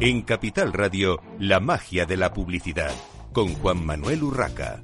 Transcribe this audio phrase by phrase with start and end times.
[0.00, 2.92] En Capital Radio, la magia de la publicidad,
[3.32, 4.80] con Juan Manuel Urraca.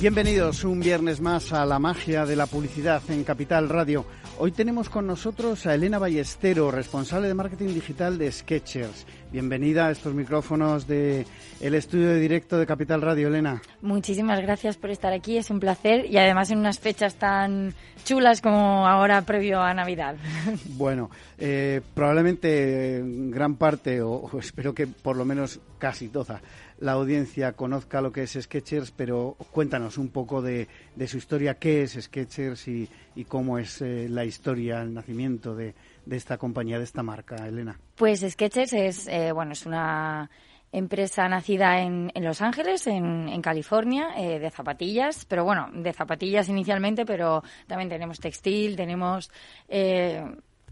[0.00, 4.06] Bienvenidos un viernes más a la magia de la publicidad en Capital Radio.
[4.42, 9.04] Hoy tenemos con nosotros a Elena Ballestero, responsable de marketing digital de Sketchers.
[9.30, 11.26] Bienvenida a estos micrófonos de
[11.60, 13.60] el estudio de directo de Capital Radio, Elena.
[13.82, 17.74] Muchísimas gracias por estar aquí, es un placer y además en unas fechas tan
[18.06, 20.16] chulas como ahora previo a Navidad.
[20.70, 26.40] Bueno, eh, probablemente gran parte, o, o espero que por lo menos casi toda,
[26.80, 30.66] la audiencia conozca lo que es Sketchers, pero cuéntanos un poco de,
[30.96, 35.54] de su historia, qué es Sketchers y, y cómo es eh, la historia, el nacimiento
[35.54, 35.74] de,
[36.06, 37.78] de, esta compañía, de esta marca, Elena.
[37.96, 40.30] Pues Sketchers es, eh, bueno, es una
[40.72, 45.92] empresa nacida en, en Los Ángeles, en, en California, eh, de zapatillas, pero bueno, de
[45.92, 49.30] zapatillas inicialmente, pero también tenemos textil, tenemos
[49.68, 50.24] eh,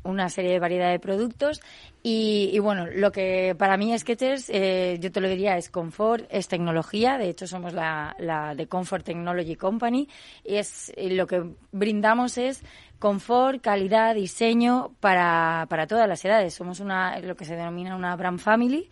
[0.03, 1.61] una serie de variedad de productos.
[2.03, 6.27] Y, y, bueno, lo que para mí Sketchers, eh, yo te lo diría, es confort,
[6.31, 10.09] es tecnología, de hecho somos la, la de Comfort Technology Company.
[10.45, 12.63] Y es lo que brindamos es
[12.99, 16.55] confort, calidad, diseño para, para todas las edades.
[16.55, 18.89] Somos una, lo que se denomina una brand family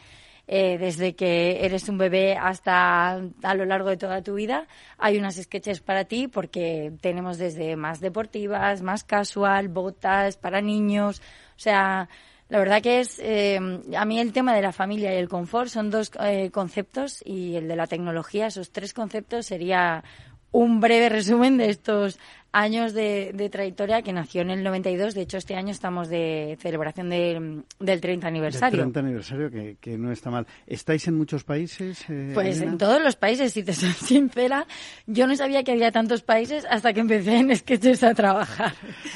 [0.48, 4.66] eh, desde que eres un bebé hasta a lo largo de toda tu vida.
[4.98, 11.20] Hay unas sketches para ti porque tenemos desde más deportivas, más casual, botas para niños.
[11.56, 12.08] O sea,
[12.48, 13.58] la verdad que es, eh,
[13.97, 17.56] a mí el tema de la familia y el confort son dos eh, conceptos y
[17.56, 20.05] el de la tecnología, esos tres conceptos sería
[20.53, 22.20] un breve resumen de estos
[22.56, 25.14] años de, de, trayectoria que nació en el 92.
[25.14, 28.78] De hecho, este año estamos de celebración de, del 30 aniversario.
[28.78, 30.46] Del 30 aniversario, que, que, no está mal.
[30.66, 32.04] ¿Estáis en muchos países?
[32.08, 32.72] Eh, pues Elena?
[32.72, 34.66] en todos los países, si te soy sincera.
[35.06, 38.72] Yo no sabía que había tantos países hasta que empecé en Sketches a trabajar.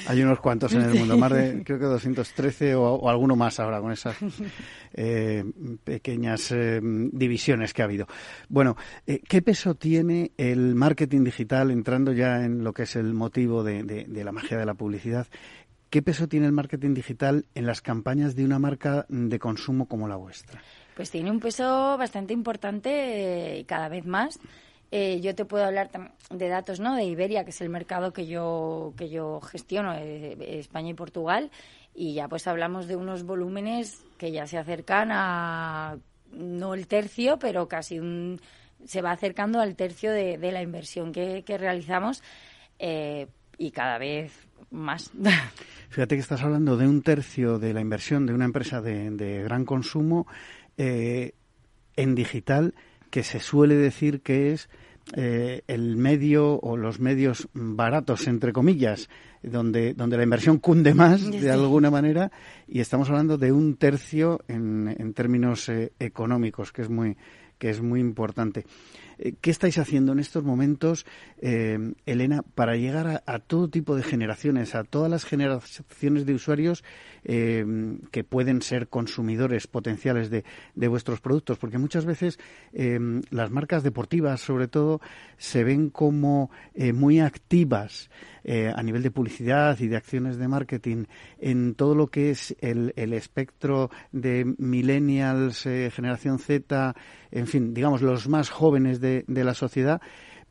[0.07, 3.59] Hay unos cuantos en el mundo, más de, creo que 213 o, o alguno más
[3.59, 4.17] ahora con esas
[4.93, 5.45] eh,
[5.85, 8.07] pequeñas eh, divisiones que ha habido.
[8.49, 8.77] Bueno,
[9.07, 14.25] eh, ¿qué peso tiene el marketing digital entrando ya en lo que es el de,
[14.25, 15.27] la magia de la publicidad?
[15.91, 20.07] ¿Qué peso tiene el marketing digital en las campañas de una marca de consumo como
[20.07, 20.63] la vuestra?
[20.95, 24.39] Pues tiene un peso bastante importante y cada vez más.
[24.93, 25.91] Eh, yo te puedo hablar
[26.31, 26.95] de datos ¿no?
[26.95, 31.51] de Iberia, que es el mercado que yo, que yo gestiono, eh, España y Portugal,
[31.95, 35.99] y ya pues hablamos de unos volúmenes que ya se acercan a
[36.33, 38.41] no el tercio, pero casi un,
[38.85, 42.23] se va acercando al tercio de, la inversión que realizamos
[42.81, 44.33] eh, y cada vez
[44.71, 45.11] más.
[45.91, 49.43] Fíjate que estás hablando de un tercio de la inversión de una empresa de, de
[49.43, 50.27] gran consumo
[50.79, 51.35] eh,
[51.97, 52.75] en digital
[53.11, 54.71] que se suele decir que es
[55.15, 59.09] eh, el medio o los medios baratos, entre comillas,
[59.43, 62.31] donde, donde la inversión cunde más de alguna manera
[62.69, 67.17] y estamos hablando de un tercio en, en términos eh, económicos, que es muy,
[67.59, 68.65] que es muy importante.
[69.21, 71.05] Eh, ¿Qué estáis haciendo en estos momentos,
[71.43, 76.35] eh, Elena, para llegar a, a, todo tipo de generaciones, a todas las generaciones de
[76.35, 76.83] usuarios
[77.25, 77.65] eh,
[78.11, 80.45] que pueden ser consumidores potenciales de,
[80.75, 81.59] de, vuestros productos?
[81.59, 82.39] Porque muchas veces
[82.73, 82.99] eh,
[83.31, 85.01] las marcas deportivas, sobre todo,
[85.37, 88.11] se ven como eh, muy activas
[88.43, 91.05] eh, a nivel de publicidad y de acciones de marketing
[91.39, 96.95] en todo lo que es el, el espectro de millennials, eh, generación Z,
[97.31, 100.01] en fin, digamos, los más jóvenes de, de la sociedad,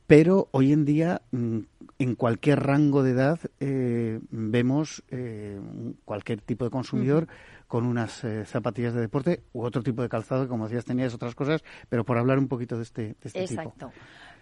[0.10, 1.60] pero hoy en día mm,
[2.00, 5.60] en cualquier rango de edad eh, vemos eh,
[6.04, 7.68] cualquier tipo de consumidor uh -huh.
[7.68, 11.14] con unas eh, zapatillas de deporte u otro tipo de calzado, que como decías tenías
[11.14, 13.72] otras cosas, pero por hablar un poquito de este, de este Exacto.
[13.72, 13.92] tipo.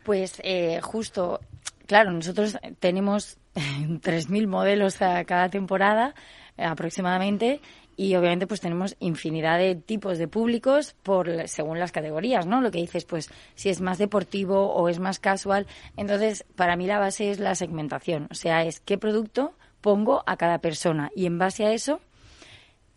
[0.06, 1.42] Pues eh, justo,
[1.86, 6.16] claro, nosotros tenemos 3.000 modelos a cada temporada
[6.56, 7.60] eh, aproximadamente
[7.98, 12.62] y obviamente pues tenemos infinidad de tipos de públicos por según las categorías, ¿no?
[12.62, 15.66] Lo que dices pues si es más deportivo o es más casual.
[15.98, 20.38] Entonces, para mí la base es la segmentación, o sea, es qué producto pongo a
[20.38, 22.00] cada persona y en base a eso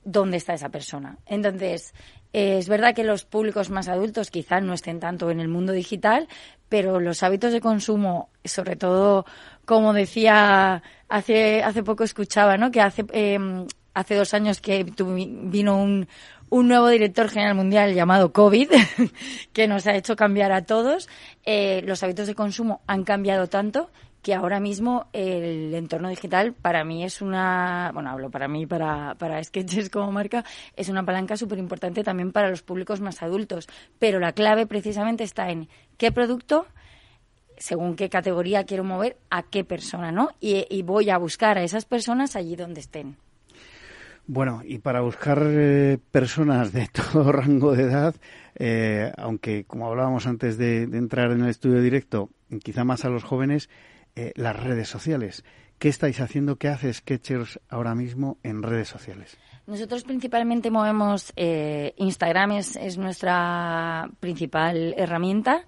[0.04, 1.18] dónde está esa persona.
[1.26, 1.94] Entonces,
[2.32, 5.72] eh, es verdad que los públicos más adultos quizás no estén tanto en el mundo
[5.72, 6.28] digital,
[6.68, 9.24] pero los hábitos de consumo, sobre todo,
[9.64, 12.70] como decía hace hace poco escuchaba, ¿no?
[12.70, 16.08] Que hace eh, hace dos años que vino un,
[16.48, 18.70] un nuevo director general mundial llamado COVID,
[19.52, 21.08] que nos ha hecho cambiar a todos.
[21.44, 23.90] Eh, los hábitos de consumo han cambiado tanto
[24.22, 29.14] que ahora mismo el entorno digital para mí es una, bueno, hablo para mí, para,
[29.14, 30.44] para Sketches como marca,
[30.76, 33.66] es una palanca súper importante también para los públicos más adultos.
[33.98, 36.66] Pero la clave precisamente está en qué producto
[37.60, 40.30] según qué categoría quiero mover, a qué persona, ¿no?
[40.40, 43.18] Y, voy a buscar a esas personas allí donde estén.
[44.32, 48.14] Bueno, y para buscar eh, personas de todo rango de edad,
[48.54, 52.30] eh, aunque como hablábamos antes de, entrar en el estudio directo,
[52.62, 53.68] quizá más a los jóvenes,
[54.14, 55.42] eh, las redes sociales.
[55.80, 56.58] ¿Qué estáis haciendo?
[56.58, 59.36] ¿Qué hace Sketchers ahora mismo en redes sociales?
[59.66, 65.64] Nosotros principalmente movemos Instagram, es, es nuestra principal herramienta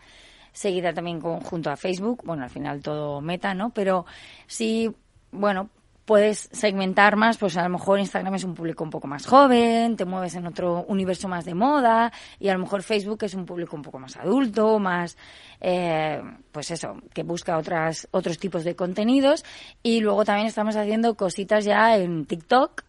[0.53, 3.71] seguida también junto a Facebook, bueno, al final todo meta, ¿no?
[3.71, 4.07] Pero
[4.47, 4.95] sí,
[5.33, 5.71] bueno,
[6.05, 9.97] puedes segmentar más, pues a lo mejor Instagram es un público un poco más joven,
[9.97, 13.47] te mueves en otro universo más de moda y a lo mejor Facebook es un
[13.47, 15.17] público un poco más adulto, más,
[15.61, 16.21] eh,
[16.51, 19.45] pues eso, que busca otras, otros tipos de contenidos.
[19.83, 22.83] Y luego también estamos haciendo cositas ya en TikTok,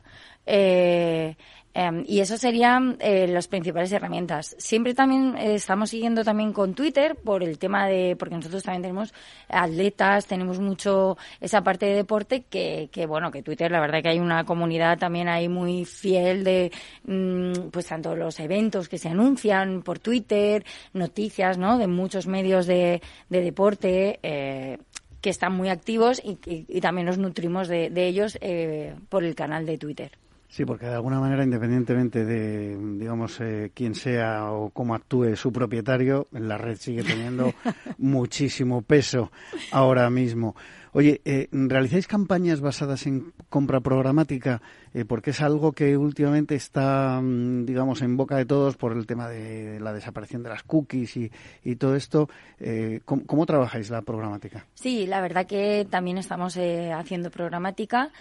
[0.45, 1.37] eh,
[1.75, 4.55] Em, y eso serían eh, las principales herramientas.
[4.59, 8.83] Siempre también eh, estamos siguiendo también con Twitter por el tema de, porque nosotros también
[8.83, 9.13] tenemos
[9.49, 14.09] atletas, tenemos mucho esa parte de deporte que, que bueno, que Twitter la verdad que
[14.09, 16.71] hay una comunidad también ahí muy fiel de,
[17.05, 21.79] mm, pues tanto los eventos que se anuncian por Twitter, noticias, ¿no?
[21.79, 24.77] De muchos medios de, de deporte, eh,
[25.21, 29.35] que están muy activos y, y, también nos nutrimos de, de ellos eh, por el
[29.35, 30.11] canal de Twitter.
[30.53, 35.51] Sí, porque de alguna manera, independientemente de, digamos, eh, quién sea o cómo actúe su
[35.51, 37.51] propietario, la red sigue teniendo
[37.97, 39.31] muchísimo peso
[39.71, 40.55] ahora mismo.
[40.91, 44.61] Oye, eh, ¿realizáis campañas basadas en compra programática?
[44.93, 49.07] Eh, porque es algo que últimamente está, mm, digamos, en boca de todos por el
[49.07, 51.31] tema de la desaparición de las cookies y,
[51.63, 52.29] y todo esto.
[52.59, 54.67] Eh, ¿cómo, ¿cómo, trabajáis la programática?
[54.75, 58.11] Sí, la verdad que también estamos haciendo programática.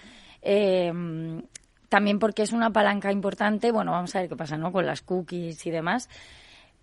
[0.41, 0.91] Eh,
[1.93, 4.73] también porque es una palanca importante, bueno, vamos a ver qué pasa, ¿no?
[4.73, 6.09] Con las cookies y demás,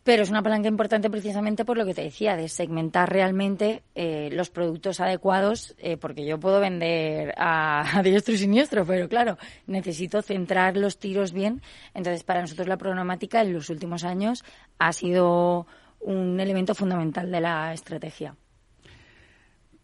[0.04, 4.30] pero es una palanca importante precisamente por lo que te decía, de segmentar realmente eh,
[4.32, 10.22] los productos adecuados, eh, porque yo puedo vender a, diestro y siniestro, pero claro, necesito
[10.22, 11.64] centrar los tiros bien.
[11.96, 14.46] Entonces, para nosotros la programática en los últimos años
[14.78, 15.66] ha sido
[16.02, 18.36] un elemento fundamental de la estrategia.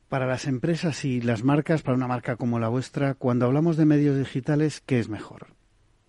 [0.09, 3.85] Para las empresas y las marcas, para una marca como la vuestra, cuando hablamos de
[3.85, 5.47] medios digitales, ¿qué es mejor?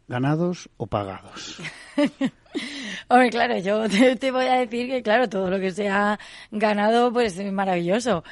[0.06, 1.60] ¿Ganados o pagados?
[3.08, 6.19] Hombre, claro, yo te, voy a decir que, claro, todo lo que sea
[6.50, 8.22] ganado, pues es maravilloso.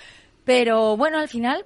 [0.45, 1.65] Pero bueno, al final,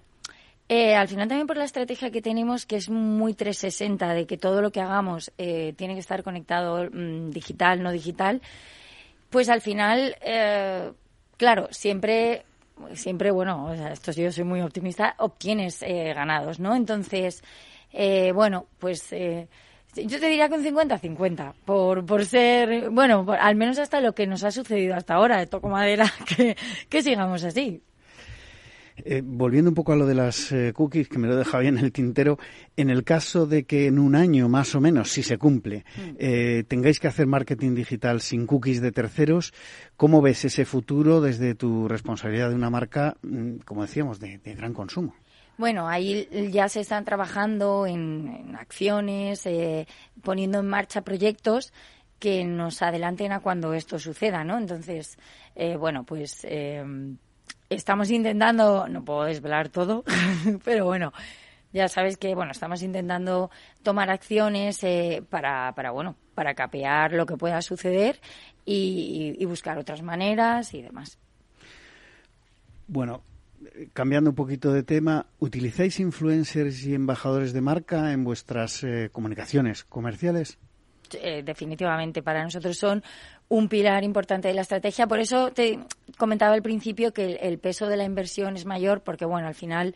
[0.69, 4.39] eh, al final también por la estrategia que tenemos, que es muy 360, de que
[4.39, 8.41] todo lo que hagamos eh, tiene que estar conectado mm, digital, no digital,
[9.31, 10.93] pues al final, eh,
[11.37, 12.45] claro, siempre
[12.95, 16.75] siempre, bueno, o sea, esto yo soy muy optimista, obtienes eh, ganados, ¿no?
[16.75, 17.43] Entonces,
[17.93, 19.49] eh, bueno, pues eh,
[19.95, 24.27] yo te diría que un 50-50, por, por ser, bueno, al menos hasta lo que
[24.27, 26.57] nos ha sucedido hasta ahora, toco madera, que,
[26.89, 27.83] que sigamos así.
[29.05, 31.79] Eh, volviendo un poco a lo de las eh, cookies, que me lo deja bien
[31.79, 32.39] el tintero,
[32.77, 36.17] en el caso de que en un año más o menos, si se cumple, mm.
[36.19, 39.53] eh, tengáis que hacer marketing digital sin cookies de terceros,
[39.97, 44.73] ¿cómo ves ese futuro desde tu responsabilidad de una marca, mm, como decíamos, de, gran
[44.73, 45.15] consumo?
[45.57, 49.49] Bueno, ahí ya se están trabajando en, acciones,
[50.23, 51.73] poniendo en marcha proyectos
[52.21, 54.57] que nos adelanten a cuando esto suceda, ¿no?
[54.57, 55.19] Entonces,
[55.81, 56.47] bueno, pues
[57.71, 60.05] estamos intentando, no puedo desvelar todo,
[60.65, 61.13] pero bueno,
[61.73, 63.51] ya sabes que bueno, estamos intentando
[63.83, 68.21] tomar acciones eh, para, para bueno, para capear lo que pueda suceder
[68.65, 71.19] y, buscar otras maneras y demás.
[72.87, 73.23] Bueno,
[73.93, 79.85] cambiando un poquito de tema, ¿utilizáis influencers y embajadores de marca en vuestras eh, comunicaciones
[79.85, 80.59] comerciales?
[81.15, 83.03] Eh, definitivamente para nosotros son
[83.49, 85.07] un pilar importante de la estrategia.
[85.07, 85.79] Por eso te
[86.17, 89.95] comentaba al principio que el, peso de la inversión es mayor, porque bueno, al final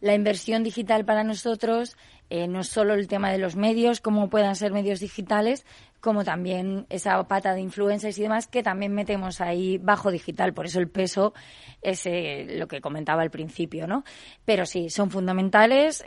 [0.00, 1.96] la inversión digital para nosotros
[2.28, 5.64] eh, no es solo el tema de los medios, como puedan ser medios digitales,
[6.00, 10.52] como también esa pata de influencers y demás que también metemos ahí bajo digital.
[10.52, 11.32] Por eso el peso
[11.80, 14.04] es eh, lo que comentaba al principio, ¿no?
[14.44, 16.02] Pero sí, son fundamentales.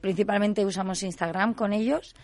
[0.00, 2.14] Principalmente usamos Instagram con ellos.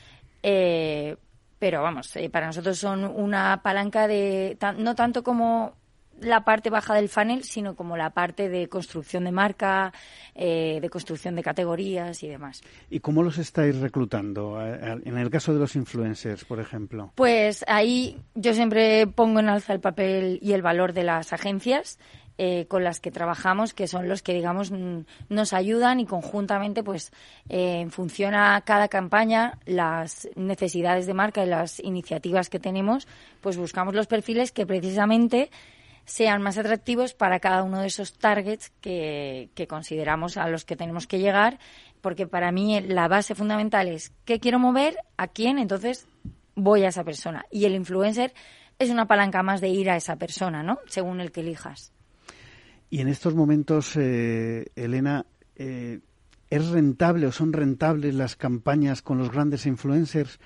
[1.61, 5.75] Pero vamos, eh, para nosotros son una palanca de, no tanto como
[6.21, 9.93] la parte baja del funnel, sino como la parte de construcción de marca,
[10.35, 12.63] eh, de construcción de categorías y demás.
[12.89, 14.59] ¿Y cómo los estáis reclutando?
[14.65, 17.13] En el caso de los influencers, por ejemplo.
[17.15, 21.99] Pues ahí yo siempre pongo en alza el papel y el valor de las agencias.
[22.39, 24.73] Eh, con las que trabajamos, que son los que, digamos,
[25.29, 27.13] nos ayudan y conjuntamente, pues,
[27.51, 33.07] eh, en función a cada campaña, las necesidades de marca y las iniciativas que tenemos,
[33.43, 35.51] pues buscamos los perfiles que precisamente
[36.07, 40.77] sean más atractivos para cada uno de esos targets que, que consideramos a los que
[40.77, 41.59] tenemos que llegar,
[42.01, 46.07] porque para mí la base fundamental es qué quiero mover, a quién, entonces
[46.55, 47.45] voy a esa persona.
[47.51, 48.33] Y el influencer
[48.79, 50.79] es una palanca más de ir a esa persona, ¿no?
[50.87, 51.93] Según el que elijas.
[52.91, 56.01] Y en estos momentos, eh, Elena, eh,
[56.51, 60.41] ¿es rentable o son rentables las campañas con los grandes influencers?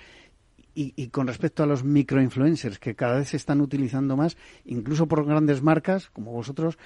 [0.77, 5.25] Y, con respecto a los microinfluencers, que cada vez se están utilizando más, incluso por
[5.25, 6.79] grandes marcas como vosotros,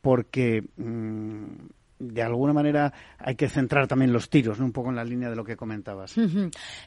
[0.00, 1.44] porque mm,
[2.00, 5.36] de alguna manera hay que centrar también los tiros, un poco en la línea de
[5.36, 6.14] lo que comentabas.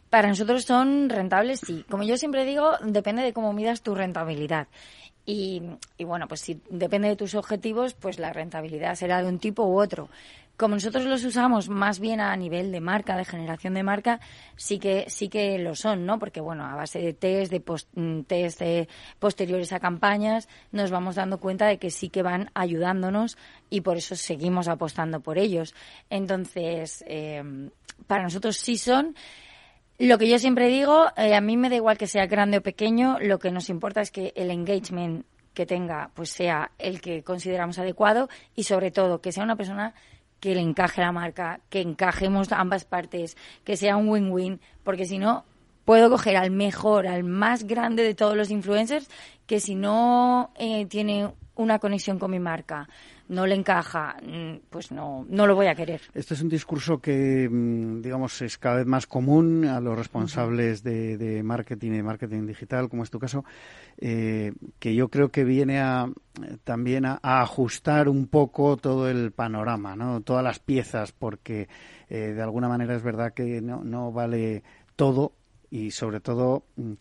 [0.09, 1.85] Para nosotros son rentables, sí.
[1.89, 4.67] Como yo siempre digo, depende de cómo midas tu rentabilidad.
[5.25, 5.61] Y,
[5.97, 9.63] y, bueno, pues si depende de tus objetivos, pues la rentabilidad será de un tipo
[9.63, 10.09] u otro.
[10.59, 14.19] Como nosotros los usamos más bien a nivel de marca, de generación de marca,
[14.57, 16.19] sí que sí que lo son, ¿no?
[16.19, 18.61] Porque bueno, a base de test, de mm, test
[19.19, 23.37] posteriores a campañas, nos vamos dando cuenta de que sí que van ayudándonos
[23.69, 25.73] y por eso seguimos apostando por ellos.
[26.09, 27.41] Entonces, eh,
[28.05, 29.15] para nosotros sí son.
[29.99, 32.63] Lo que yo siempre digo, eh, a mí me da igual que sea grande o
[32.63, 37.21] pequeño, lo que nos importa es que el engagement que tenga pues sea el que
[37.21, 39.93] consideramos adecuado y sobre todo que sea una persona
[40.39, 45.17] que le encaje la marca, que encajemos ambas partes, que sea un win-win, porque si
[45.17, 45.43] no,
[45.83, 49.09] puedo coger al mejor, al más grande de todos los influencers,
[49.47, 52.87] que si no eh, tiene una conexión con mi marca,
[53.29, 56.01] no le encaja, mm, pues no, no lo voy a querer.
[56.13, 60.83] Este es un discurso que, mm, digamos, es cada vez más común a los responsables
[60.83, 63.45] de, marketing y de marketing digital, como es tu caso,
[63.99, 66.09] eh, que yo creo que viene a,
[66.63, 70.21] también a, ajustar un poco todo el panorama, ¿no?
[70.21, 71.69] todas las piezas, porque
[72.09, 74.63] eh, de alguna manera es verdad que no, no vale
[74.95, 75.33] todo
[75.69, 76.93] y sobre todo mm,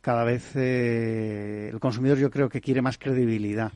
[0.00, 3.72] cada vez eh, el consumidor yo creo que quiere más credibilidad.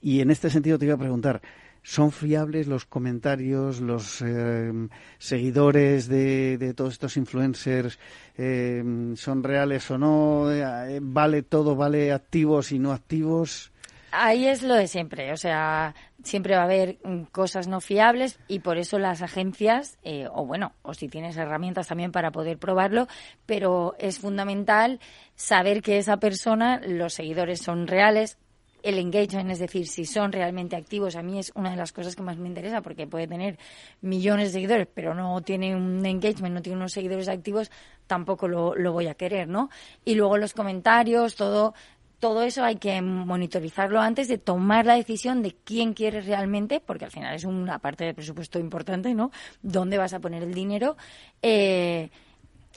[0.00, 1.40] Y en este sentido te iba a preguntar,
[1.82, 4.72] ¿son fiables los comentarios, los eh,
[5.18, 7.98] seguidores de, todos estos influencers?
[8.36, 8.82] Eh,
[9.16, 10.52] ¿Son reales o no?
[10.52, 11.76] Eh, ¿Vale todo?
[11.76, 13.72] ¿Vale activos y no activos?
[14.10, 18.38] Ahí es lo de siempre, o sea, siempre va a haber mm, cosas no fiables
[18.48, 19.98] y por eso las agencias,
[20.32, 23.06] o bueno, o si tienes herramientas también para poder probarlo,
[23.44, 24.98] pero es fundamental
[25.34, 28.38] saber que esa persona, los seguidores son reales,
[28.82, 32.14] el engagement, es decir, si son realmente activos, a mí es una de las cosas
[32.14, 33.58] que más me interesa porque puede tener
[34.00, 37.70] millones de seguidores, pero no tiene un engagement, no tiene unos seguidores activos,
[38.06, 39.70] tampoco lo, lo voy a querer, ¿no?
[40.04, 41.74] Y luego los comentarios, todo,
[42.18, 47.04] todo eso hay que monitorizarlo antes de tomar la decisión de quién quieres realmente, porque
[47.04, 49.30] al final es una parte del presupuesto importante, ¿no?
[49.62, 50.96] ¿Dónde vas a poner el dinero?
[51.42, 52.10] Eh,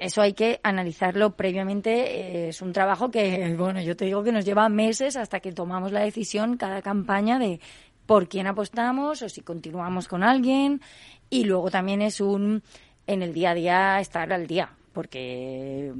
[0.01, 2.49] eso hay que analizarlo previamente.
[2.49, 5.91] Es un trabajo que, bueno, yo te digo que nos lleva meses hasta que tomamos
[5.91, 7.59] la decisión cada campaña de
[8.07, 10.81] por quién apostamos o si continuamos con alguien.
[11.29, 12.63] Y luego también es un,
[13.05, 15.93] en el día a día, estar al día, porque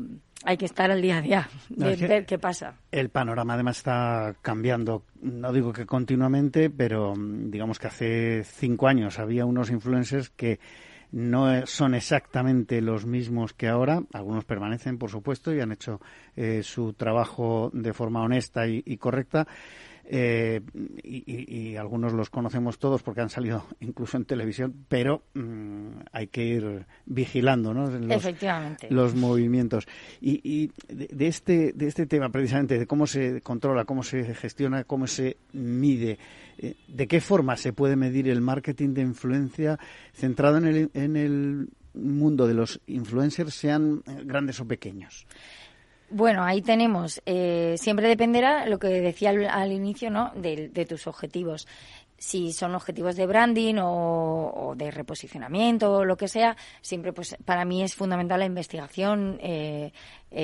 [0.43, 2.73] hay que estar al día a día, de ver qué pasa.
[2.91, 9.19] El panorama además está cambiando, no digo que continuamente, pero digamos que hace cinco años
[9.19, 10.59] había unos influencers que
[11.11, 14.03] no son exactamente los mismos que ahora.
[14.13, 15.99] Algunos permanecen, por supuesto, y han hecho
[16.35, 19.47] eh, su trabajo de forma honesta y, correcta.
[20.13, 20.59] Eh,
[21.03, 26.43] y, algunos los conocemos todos porque han salido incluso en televisión, pero mm, hay que
[26.43, 27.89] ir vigilando ¿no?
[27.89, 28.87] los, Efectivamente.
[28.89, 29.87] los movimientos.
[30.19, 35.07] Y, de, este, de este tema, precisamente, de cómo se controla, cómo se gestiona, cómo
[35.07, 36.19] se mide,
[36.57, 39.79] eh, ¿De qué forma se puede medir el marketing de influencia
[40.13, 45.25] centrado en el, en el mundo de los influencers, sean grandes o pequeños?
[46.13, 50.31] Bueno, ahí tenemos, eh, siempre dependerá lo que decía al, inicio, ¿no?
[50.35, 51.67] De, tus objetivos.
[52.17, 57.65] Si son objetivos de branding o, de reposicionamiento o lo que sea, siempre, pues, para
[57.65, 59.39] mí es fundamental la investigación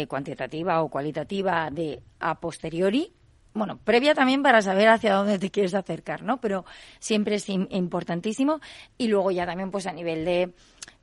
[0.07, 3.13] cuantitativa o cualitativa de a posteriori,
[3.57, 6.39] bueno, previa también para saber hacia dónde te quieres acercar, ¿no?
[6.39, 6.63] Pero
[7.00, 8.62] siempre es importantísimo.
[8.97, 10.53] Y luego ya también, pues a nivel de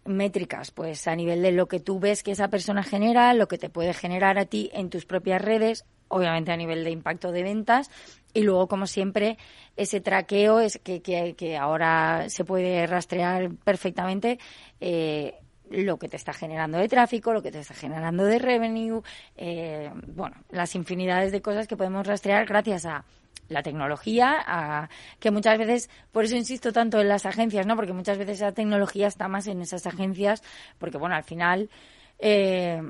[0.04, 3.58] métricas, pues a nivel de lo que tú ves que esa persona genera, lo que
[3.58, 7.42] te puede generar a ti en tus propias redes, obviamente a nivel de impacto de
[7.42, 7.90] ventas,
[8.32, 9.38] y luego, como siempre,
[9.76, 14.38] ese traqueo es que, que, que ahora se puede rastrear perfectamente.
[14.80, 15.34] Eh,
[15.70, 19.02] lo que te está generando de tráfico, lo que te está generando de revenue,
[19.36, 23.04] eh, bueno, las infinidades de cosas que podemos rastrear gracias a
[23.48, 24.88] la tecnología,
[25.18, 27.76] que muchas veces, por eso insisto tanto en las agencias, ¿no?
[27.76, 30.42] Porque muchas veces esa tecnología está más en esas agencias,
[30.78, 31.70] porque bueno, al final,
[32.18, 32.82] eh,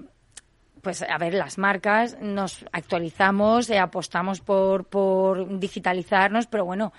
[0.81, 6.93] pues a ver, las marcas nos actualizamos, eh, apostamos por, por digitalizarnos, pero bueno,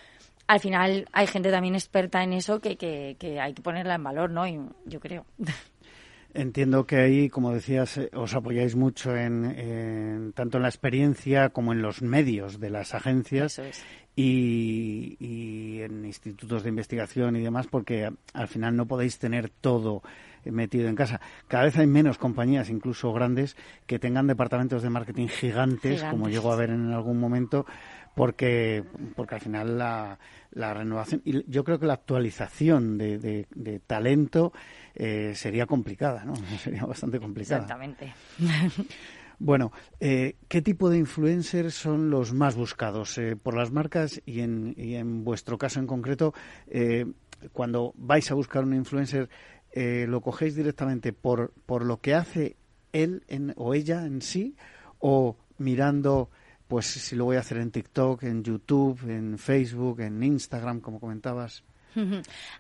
[0.48, 4.04] al final hay gente también experta en eso que, que, que hay que ponerla en
[4.04, 4.46] valor, ¿no?
[4.48, 5.25] Y yo creo.
[6.36, 11.72] Entiendo que ahí, como decías, eh, os apoyáis mucho en, tanto en la experiencia como
[11.72, 13.62] en los medios de las agencias
[14.18, 20.04] y, y, en institutos de investigación y demás, porque al final no podéis tener todo
[20.44, 21.22] metido en casa.
[21.48, 23.56] Cada vez hay menos compañías, incluso grandes,
[23.88, 27.65] que tengan departamentos de marketing gigantes, como llego a ver en algún momento,
[28.15, 28.84] porque,
[29.15, 30.17] porque al final la,
[30.51, 34.53] la renovación y yo creo que la actualización de, de, talento
[34.95, 36.34] eh, sería complicada, ¿no?
[36.63, 37.62] Sería bastante complicada.
[37.62, 38.13] Exactamente.
[39.38, 44.39] Bueno, eh, ¿qué tipo de influencers son los más buscados eh, por las marcas y
[44.39, 46.34] en, y en vuestro caso en concreto,
[47.51, 49.27] cuando vais a buscar un influencer,
[49.75, 52.55] lo cogéis directamente por, por lo que hace
[52.93, 54.55] él en, o ella en sí
[55.00, 56.29] o mirando
[56.67, 61.00] pues si lo voy a hacer en TikTok, en YouTube, en Facebook, en Instagram, como
[61.00, 61.63] comentabas.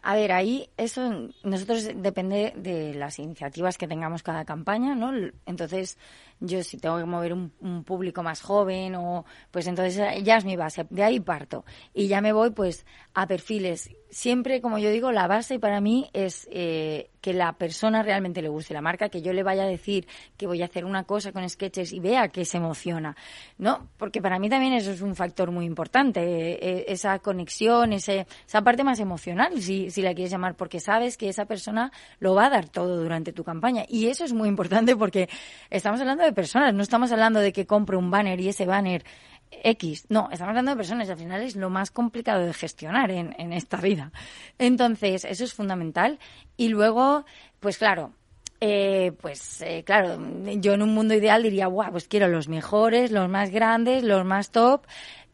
[0.01, 5.11] A ver, ahí eso nosotros depende de las iniciativas que tengamos cada campaña, ¿no?
[5.45, 5.97] Entonces,
[6.39, 7.51] yo si tengo que mover un,
[7.85, 12.21] público más joven o pues entonces ya es mi base, de ahí parto y ya
[12.21, 17.09] me voy pues a perfiles siempre, como yo digo, la base para mí es eh,
[17.19, 20.47] que la persona realmente le guste la marca, que yo le vaya a decir que
[20.47, 23.17] voy a hacer una cosa con sketches y vea que se emociona,
[23.57, 23.89] ¿no?
[23.97, 28.25] Porque para mí también eso es un factor muy importante, eh, eh, esa conexión, ese,
[28.47, 32.35] esa parte más emocional, si, si la quieres llamar, porque sabes que esa persona lo
[32.35, 33.83] va a dar todo durante tu campaña.
[33.89, 35.27] Y eso es muy importante porque
[35.69, 39.03] estamos hablando de personas, no estamos hablando de que compre un banner y ese banner
[39.51, 40.05] X.
[40.09, 43.53] No, estamos hablando de personas al final es lo más complicado de gestionar en, en
[43.53, 44.11] esta vida.
[44.57, 46.19] Entonces, eso es fundamental.
[46.57, 47.25] Y luego,
[47.59, 48.13] pues claro,
[48.61, 50.17] eh, pues eh, claro,
[50.57, 54.25] yo en un mundo ideal diría, guau, pues quiero los mejores, los más grandes, los
[54.25, 54.85] más top,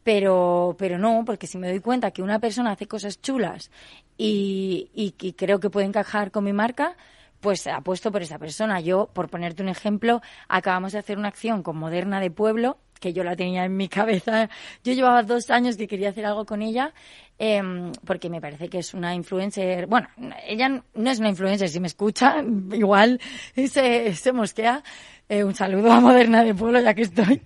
[0.03, 3.69] pero, pero no, porque si me doy cuenta que una persona hace cosas chulas
[4.17, 6.97] y, y, y creo que puede encajar con mi marca,
[7.41, 8.79] pues apuesto por esa persona.
[8.79, 13.11] Yo, por ponerte un ejemplo, acabamos de hacer una acción con Moderna de Pueblo, que
[13.11, 14.49] yo la tenía en mi cabeza.
[14.83, 16.93] Yo llevaba dos años que quería hacer algo con ella,
[17.39, 17.61] eh,
[18.05, 19.87] porque me parece que es una influencer.
[19.87, 20.07] Bueno,
[20.47, 22.37] ella no es una influencer, si me escucha,
[22.71, 23.19] igual
[23.55, 24.83] se, se mosquea.
[25.27, 27.41] Eh, un saludo a Moderna de Pueblo, ya que estoy.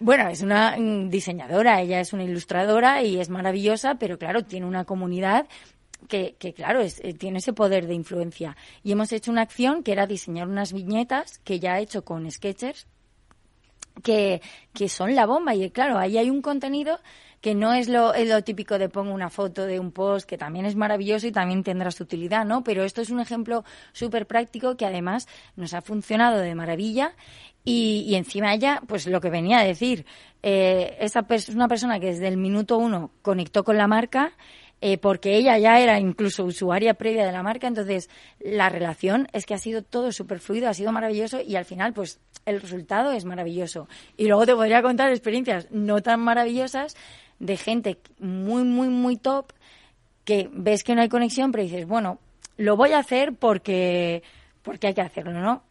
[0.00, 0.76] Bueno, es una
[1.08, 5.48] diseñadora, ella es una ilustradora y es maravillosa, pero claro, tiene una comunidad
[6.06, 8.56] que, que, claro, es, eh, tiene ese poder de influencia.
[8.82, 12.30] Y hemos hecho una acción que era diseñar unas viñetas que ya he hecho con
[12.30, 12.86] Sketchers,
[14.02, 14.40] que,
[14.72, 15.54] que son la bomba.
[15.54, 16.98] Y claro, ahí hay un contenido
[17.40, 20.36] que no es lo, es lo típico de pongo una foto de un post, que
[20.36, 22.64] también es maravilloso y también tendrá su utilidad, ¿no?
[22.64, 27.14] Pero esto es un ejemplo súper práctico que además nos ha funcionado de maravilla
[27.64, 30.04] y, y encima ella, pues lo que venía a decir,
[30.42, 34.32] eh, esa es una persona que desde el minuto uno conectó con la marca,
[34.80, 39.44] eh, porque ella ya era incluso usuaria previa de la marca, entonces la relación es
[39.44, 43.12] que ha sido todo súper fluido, ha sido maravilloso y al final pues el resultado
[43.12, 43.88] es maravilloso.
[44.16, 46.96] Y luego te podría contar experiencias no tan maravillosas
[47.38, 49.52] de gente muy, muy, muy top
[50.24, 52.18] que ves que no hay conexión, pero dices, bueno,
[52.56, 54.22] lo voy a hacer porque,
[54.62, 55.62] porque hay que hacerlo, ¿no?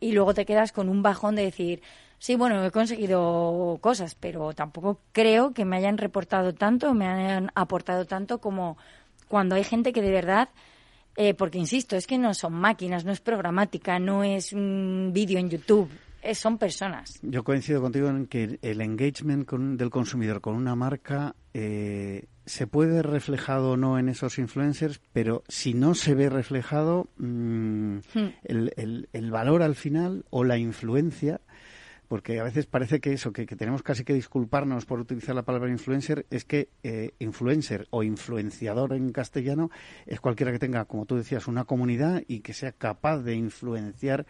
[0.00, 1.82] Y luego te quedas con un bajón de decir,
[2.22, 7.50] sí, bueno, he conseguido cosas, pero tampoco creo que me hayan reportado tanto, me hayan
[7.56, 8.78] aportado tanto como
[9.26, 10.48] cuando hay gente que de verdad,
[11.16, 15.40] eh, porque insisto, es que no son máquinas, no es programática, no es un vídeo
[15.40, 15.90] en YouTube,
[16.32, 17.18] son personas.
[17.22, 23.02] Yo coincido contigo en que el engagement del consumidor con una marca eh, se puede
[23.02, 28.34] reflejado o no en esos influencers, pero si no se ve reflejado, mm, hmm.
[28.44, 31.40] el, el, valor al final o la influencia
[32.12, 35.70] porque a veces parece que eso, que, tenemos casi que disculparnos por utilizar la palabra
[35.70, 39.70] influencer, es que eh, influencer o influenciador en castellano
[40.04, 44.26] es cualquiera que tenga, como tú decías, una comunidad y que sea capaz de influenciar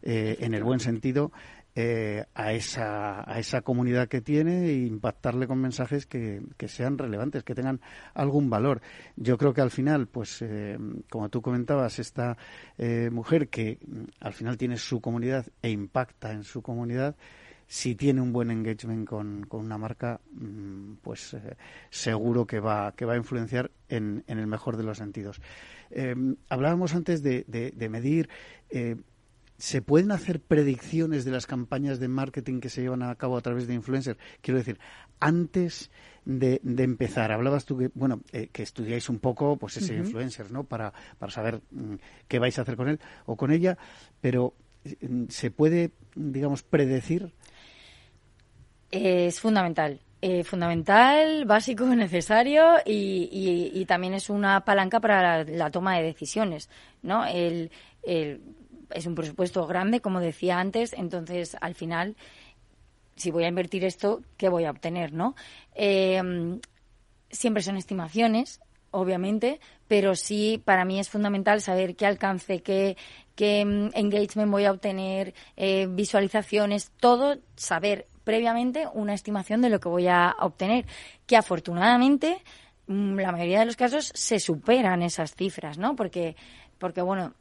[0.00, 1.30] eh, en el buen sentido
[1.78, 6.96] eh, a, esa, a esa comunidad que tiene e impactarle con mensajes que, que sean
[6.96, 7.82] relevantes, que tengan
[8.14, 8.80] algún valor.
[9.14, 10.78] Yo creo que al final, pues, eh,
[11.10, 12.38] como tú comentabas, esta
[12.78, 17.14] eh, mujer que mm, al final tiene su comunidad e impacta en su comunidad,
[17.66, 21.36] si tiene un buen engagement con, con una marca, mm, pues
[21.90, 25.42] seguro que va, que va a influenciar en, en el mejor de los sentidos.
[26.48, 28.30] hablábamos antes de, de, de medir
[29.58, 33.40] ¿Se pueden hacer predicciones de las campañas de marketing que se llevan a cabo a
[33.40, 34.18] través de influencers?
[34.42, 34.78] Quiero decir,
[35.18, 35.90] antes
[36.24, 40.64] de, empezar, hablabas tú que, bueno, eh, que estudiáis un poco, pues ese influencer, ¿no?
[40.64, 41.94] Para, para saber mm,
[42.28, 43.78] qué vais a hacer con él o con ella,
[44.20, 44.54] pero
[45.28, 47.32] ¿se puede, digamos, predecir?
[48.90, 50.00] Es fundamental.
[50.22, 56.70] Eh, fundamental, básico, necesario y, también es una palanca para la, toma de decisiones,
[57.02, 57.24] ¿no?
[57.26, 57.70] El,
[58.90, 62.16] es un presupuesto grande, como decía antes, entonces al final,
[63.16, 65.34] si voy a invertir esto, ¿qué voy a obtener, no?
[65.74, 66.58] Eh,
[67.30, 72.96] siempre son estimaciones, obviamente, pero sí para mí es fundamental saber qué alcance, qué,
[73.34, 79.80] qué mm, engagement voy a obtener, eh, visualizaciones, todo, saber previamente una estimación de lo
[79.80, 80.86] que voy a obtener,
[81.26, 82.42] que afortunadamente
[82.86, 85.94] mm, la mayoría de los casos se superan esas cifras, ¿no?
[85.94, 86.36] Porque,
[86.78, 87.34] porque bueno,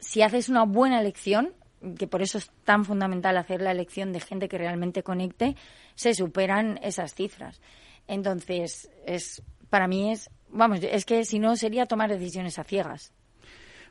[0.00, 1.52] si haces una buena elección,
[1.98, 5.56] que por eso es tan fundamental hacer la elección de gente que realmente conecte,
[5.94, 7.60] se superan esas cifras.
[8.06, 13.12] Entonces, es para mí es, vamos, es que si no sería tomar decisiones a ciegas.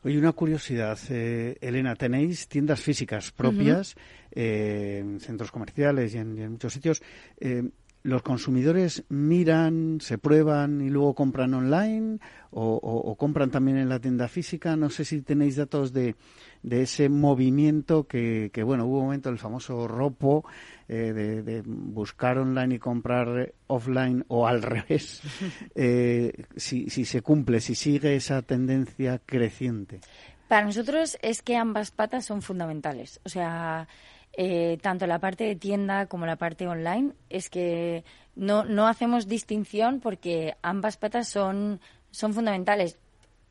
[0.04, 3.96] Oye, una curiosidad, eh, Elena, tenéis tiendas físicas propias
[4.32, 7.02] eh, en centros comerciales y en, muchos sitios.
[7.40, 7.64] Eh,
[8.02, 12.20] ¿Los consumidores miran, se prueban y luego compran online
[12.52, 14.78] o, compran también en la tienda física?
[14.78, 16.16] No sé si tenéis datos de,
[16.64, 20.46] de ese movimiento que, que, bueno, hubo un momento el famoso ropo
[20.88, 25.22] eh, de, buscar online y comprar offline o al revés,
[25.76, 30.00] eh, si, si se cumple, si sigue esa tendencia creciente.
[30.48, 33.20] Para nosotros es que ambas patas son fundamentales.
[33.24, 33.88] O sea,
[34.42, 38.06] eh, tanto la parte de tienda como la parte online, es que
[38.38, 42.98] no, no hacemos distinción porque ambas patas son, son fundamentales.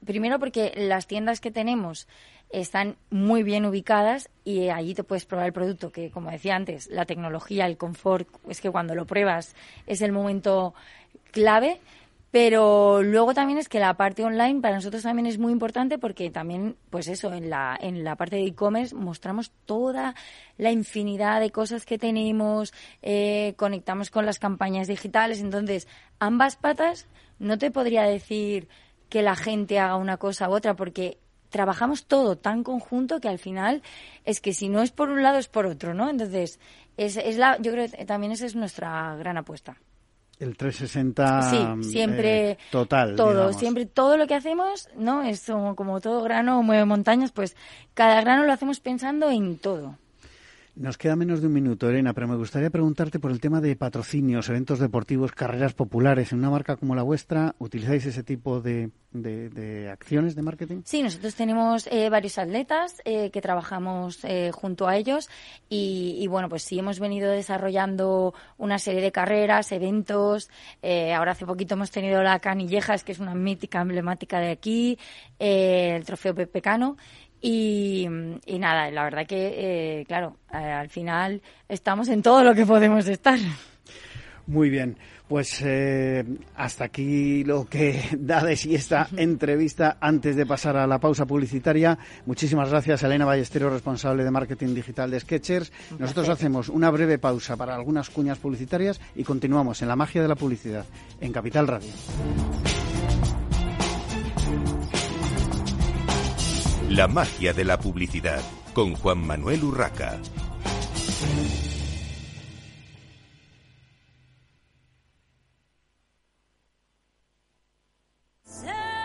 [0.06, 2.08] Primero porque las tiendas que tenemos
[2.48, 6.86] están muy bien ubicadas y allí te puedes probar el producto, que como decía antes,
[6.86, 9.54] la tecnología, el confort, es que cuando lo pruebas
[9.86, 10.72] es el momento
[11.32, 11.82] clave.
[12.30, 16.30] Pero luego también es que la parte online para nosotros también es muy importante porque
[16.30, 20.14] también, pues eso, en la, en la parte de e-commerce mostramos toda
[20.58, 25.40] la infinidad de cosas que tenemos, eh, conectamos con las campañas digitales.
[25.40, 25.88] Entonces,
[26.18, 27.06] ambas patas
[27.38, 28.68] no te podría decir
[29.08, 31.16] que la gente haga una cosa u otra porque
[31.48, 33.82] trabajamos todo tan conjunto que al final
[34.26, 36.10] es que si no es por un lado es por otro, ¿no?
[36.10, 36.60] Entonces,
[36.98, 39.78] es, es la, yo creo que también esa es nuestra gran apuesta.
[40.40, 43.16] El 360 sí, siempre eh, total.
[43.16, 45.22] Todo, siempre todo lo que hacemos, ¿no?
[45.22, 47.56] Es como, todo grano mueve montañas, pues
[47.94, 49.96] cada grano lo hacemos pensando en todo.
[50.78, 53.74] Nos queda menos de un minuto, Elena, pero me gustaría preguntarte por el tema de
[53.74, 56.30] patrocinios, eventos deportivos, carreras populares.
[56.30, 58.92] En una marca como la vuestra, ¿utilizáis ese tipo de,
[59.90, 60.82] acciones de marketing?
[60.84, 65.28] Sí, nosotros tenemos eh, varios atletas eh, que trabajamos eh, junto a ellos
[65.68, 70.48] y, bueno, pues sí hemos venido desarrollando una serie de carreras, eventos.
[70.80, 74.96] ahora hace poquito hemos tenido la Canillejas, que es una mítica emblemática de aquí,
[75.40, 76.62] el trofeo Pepe
[77.40, 78.06] Y,
[78.58, 83.06] nada, la verdad que, eh, claro, eh, al final estamos en todo lo que podemos
[83.06, 83.38] estar.
[84.46, 84.96] Muy bien,
[85.28, 86.24] pues eh,
[86.56, 91.26] hasta aquí lo que da de sí esta entrevista antes de pasar a la pausa
[91.26, 91.98] publicitaria.
[92.24, 95.70] Muchísimas gracias, Elena Ballesteros, responsable de marketing digital de Sketchers.
[95.98, 100.28] Nosotros hacemos una breve pausa para algunas cuñas publicitarias y continuamos en la magia de
[100.28, 100.86] la publicidad
[101.20, 101.90] en Capital Radio.
[106.88, 108.40] La magia de la publicidad
[108.72, 110.18] con Juan Manuel Urraca.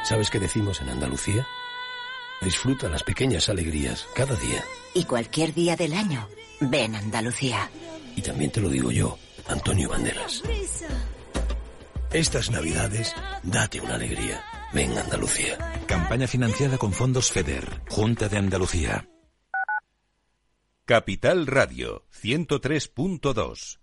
[0.06, 1.46] ¿Sabes qué decimos en Andalucía?
[2.42, 4.64] Disfruta las pequeñas alegrías cada día.
[4.94, 6.30] Y cualquier día del año,
[6.62, 7.70] ven Andalucía.
[8.16, 9.18] Y también te lo digo yo,
[9.48, 10.42] Antonio Banderas.
[12.14, 14.42] Estas navidades, date una alegría.
[14.74, 15.58] Ven Andalucía.
[15.86, 19.08] Campaña financiada con fondos FEDER, Junta de Andalucía.
[20.86, 23.83] Capital Radio 103.2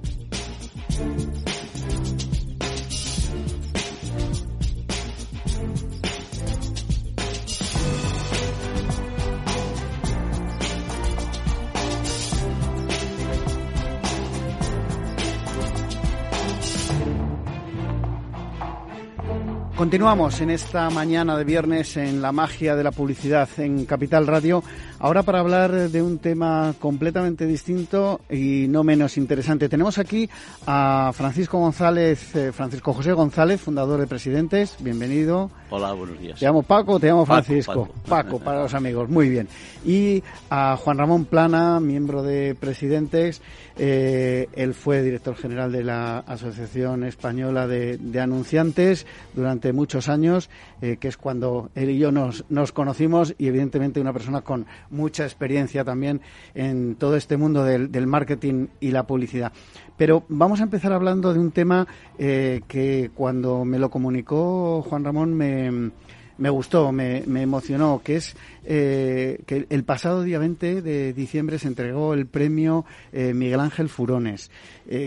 [19.81, 24.63] Continuamos en esta mañana de viernes en la magia de la publicidad en Capital Radio.
[24.99, 29.67] Ahora para hablar de un tema completamente distinto y no menos interesante.
[29.67, 30.29] Tenemos aquí
[30.67, 34.75] a Francisco González, eh, Francisco José González, fundador de Presidentes.
[34.79, 35.49] Bienvenido.
[35.71, 36.39] Hola, buenos días.
[36.39, 37.89] ¿Te llamo Paco te llamo Francisco?
[38.07, 39.09] Paco, para los amigos.
[39.09, 39.47] Muy bien.
[39.83, 43.41] Y a Juan Ramón Plana, miembro de Presidentes.
[43.77, 50.49] Eh, él fue director general de la Asociación Española de, Anunciantes durante muchos años,
[50.81, 54.65] eh, que es cuando él y yo nos, nos conocimos y evidentemente una persona con
[54.89, 56.21] mucha experiencia también
[56.53, 59.51] en todo este mundo del, marketing y la publicidad.
[59.97, 65.03] Pero vamos a empezar hablando de un tema eh, que cuando me lo comunicó Juan
[65.03, 65.91] Ramón me,
[66.37, 71.67] me gustó, me, emocionó, que es eh, que el pasado día 20 de diciembre se
[71.67, 74.49] entregó el premio Miguel Ángel Furones.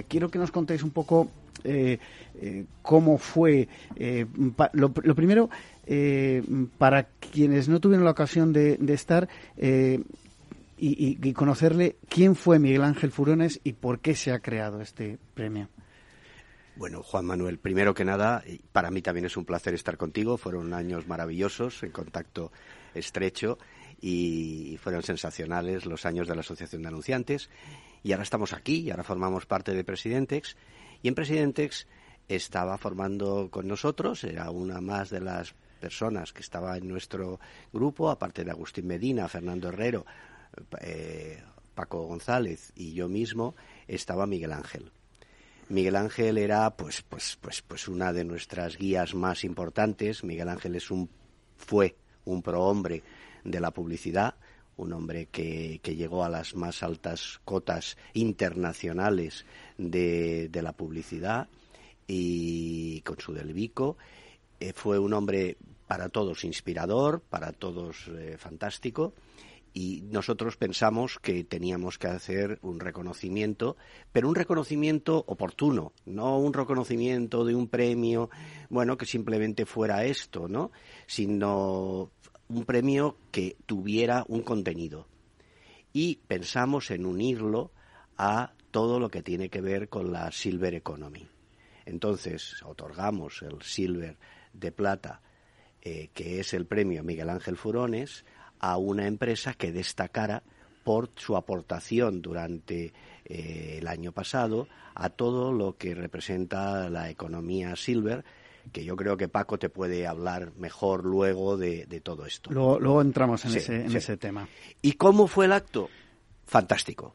[0.09, 1.29] quiero que nos contéis un poco
[2.83, 3.68] cómo fue.
[4.72, 5.50] lo, primero,
[6.79, 9.29] para quienes no tuvieron la ocasión de, estar,
[10.77, 15.68] y, conocerle quién fue Miguel Ángel Furones y por qué se ha creado este premio.
[16.77, 20.37] Bueno, Juan Manuel, primero que nada, para mí también es un placer estar contigo.
[20.37, 22.50] Fueron años maravillosos, en contacto
[22.94, 23.59] estrecho
[24.00, 27.48] y fueron sensacionales los años de la Asociación de Anunciantes.
[28.03, 30.57] Y ahora estamos aquí y ahora formamos parte de Presidentex.
[31.04, 31.86] Y en Presidentex
[32.28, 37.38] estaba formando con nosotros, era una más de las personas que estaba en nuestro
[37.74, 40.06] grupo, aparte de Agustín Medina, Fernando Herrero,
[40.80, 41.42] eh,
[41.74, 43.54] Paco González y yo mismo,
[43.86, 44.90] estaba Miguel Ángel.
[45.68, 50.24] Miguel Ángel era pues pues pues pues una de nuestras guías más importantes.
[50.24, 51.10] Miguel Ángel es un
[51.58, 53.02] fue un prohombre
[53.44, 54.36] de la publicidad,
[54.76, 59.44] un hombre que, llegó a las más altas cotas internacionales
[59.78, 61.48] de, la publicidad
[62.06, 63.96] y con su Delvico.
[64.60, 65.56] Eh, fue un hombre
[65.87, 69.14] para todos inspirador, para todos eh, fantástico
[69.74, 73.76] y nosotros pensamos que teníamos que hacer un reconocimiento,
[74.12, 78.30] pero un reconocimiento oportuno, no un reconocimiento de un premio,
[78.70, 80.70] bueno, que simplemente fuera esto, ¿no?
[81.08, 82.12] Sino
[82.48, 85.08] un premio que tuviera un contenido.
[85.92, 87.72] Y pensamos en unirlo
[88.16, 91.24] a todo lo que tiene que ver con la Silver Economy.
[91.87, 94.16] Entonces, otorgamos el Silver
[94.52, 95.20] de Plata,
[95.80, 98.24] eh, que es el premio Miguel Ángel Furones,
[98.58, 100.42] a una empresa que destacara
[100.82, 102.92] por su aportación durante
[103.26, 108.24] eh, el año pasado a todo lo que representa la economía silver,
[108.72, 112.50] que yo creo que Paco te puede hablar mejor luego de, todo esto.
[112.50, 113.54] Luego, entramos en,
[113.94, 114.48] ese, tema.
[114.82, 115.90] ¿Y cómo fue el acto?
[116.44, 117.14] Fantástico,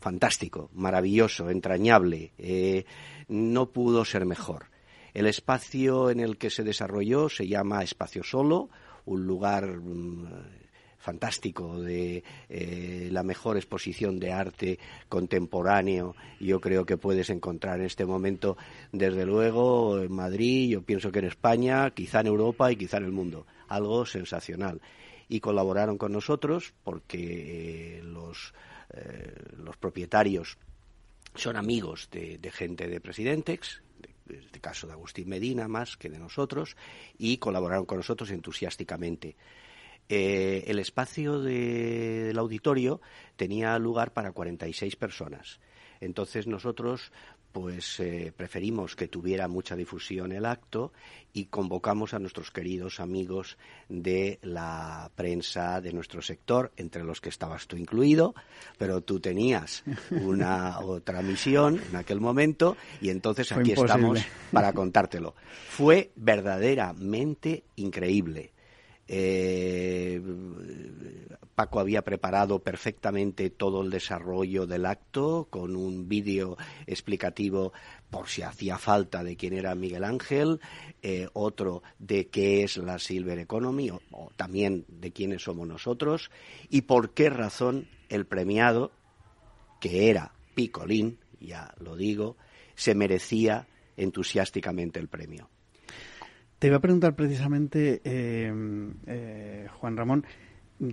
[0.00, 2.32] fantástico, maravilloso, entrañable.
[2.38, 2.84] Eh,
[3.28, 4.66] no pudo ser mejor.
[5.14, 8.70] El espacio en el que se desarrolló se llama Espacio Solo,
[9.06, 10.26] un lugar mm,
[10.98, 17.86] fantástico de eh, la mejor exposición de arte contemporáneo yo creo que puedes encontrar en
[17.86, 18.58] este momento
[18.92, 23.04] desde luego en Madrid yo pienso que en España quizá en Europa y quizá en
[23.04, 24.82] el mundo algo sensacional
[25.26, 28.52] y colaboraron con nosotros porque eh, los
[29.56, 30.58] los propietarios
[31.34, 33.82] son amigos de, gente de Presidentex,
[34.28, 36.76] en este caso de Agustín Medina más que de nosotros,
[37.18, 39.36] y colaboraron con nosotros entusiásticamente.
[40.08, 43.00] Eh, el espacio del auditorio
[43.36, 45.60] tenía lugar para 46 personas.
[46.00, 47.12] Entonces nosotros
[47.52, 50.92] pues eh, preferimos que tuviera mucha difusión el acto
[51.32, 53.56] y convocamos a nuestros queridos amigos
[53.88, 58.34] de la prensa de nuestro sector, entre los que estabas tú incluido,
[58.78, 64.20] pero tú tenías una otra misión en aquel momento y entonces aquí estamos
[64.52, 65.34] para contártelo.
[65.68, 68.52] Fue verdaderamente increíble.
[69.12, 70.22] Eh,
[71.56, 77.72] Paco había preparado perfectamente todo el desarrollo del acto con un vídeo explicativo
[78.08, 80.60] por si hacía falta de quién era Miguel Ángel,
[81.02, 86.30] eh, otro de qué es la Silver Economy o, también de quiénes somos nosotros
[86.68, 88.92] y por qué razón el premiado,
[89.80, 92.36] que era Picolín, ya lo digo,
[92.76, 95.50] se merecía entusiásticamente el premio.
[96.60, 98.52] Te iba a preguntar precisamente, eh,
[99.06, 100.26] eh, Juan Ramón,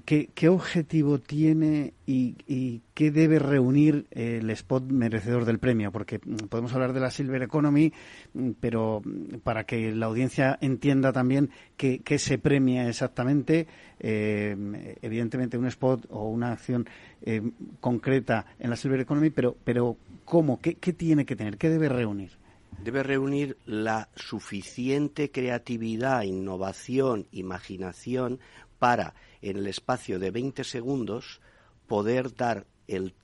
[0.06, 5.92] ¿qué, objetivo tiene y, y, qué debe reunir el spot merecedor del premio?
[5.92, 7.92] Porque mm, podemos hablar de la Silver Economy,
[8.34, 13.68] mm, pero mm, para que la audiencia entienda también qué, qué se premia exactamente,
[14.00, 16.88] eh, evidentemente un spot o una acción
[17.24, 17.42] eh,
[17.82, 20.62] concreta en la Silver Economy, pero, pero ¿cómo?
[20.62, 21.58] ¿Qué, ¿Qué tiene que tener?
[21.58, 22.32] ¿Qué debe reunir?
[22.80, 28.40] Debe reunir la suficiente creatividad, innovación, imaginación
[28.80, 31.42] para, en el espacio de 20 segundos,
[31.88, 33.16] poder dar el,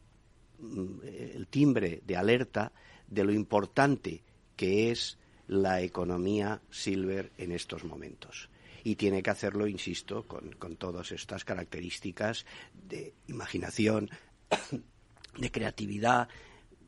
[0.59, 2.71] mm, el timbre de alerta
[3.07, 4.23] de lo importante
[4.55, 8.49] que es la economía silver en estos momentos.
[8.83, 14.09] Y tiene que hacerlo, insisto, con, todas estas características de imaginación,
[15.37, 16.27] de creatividad,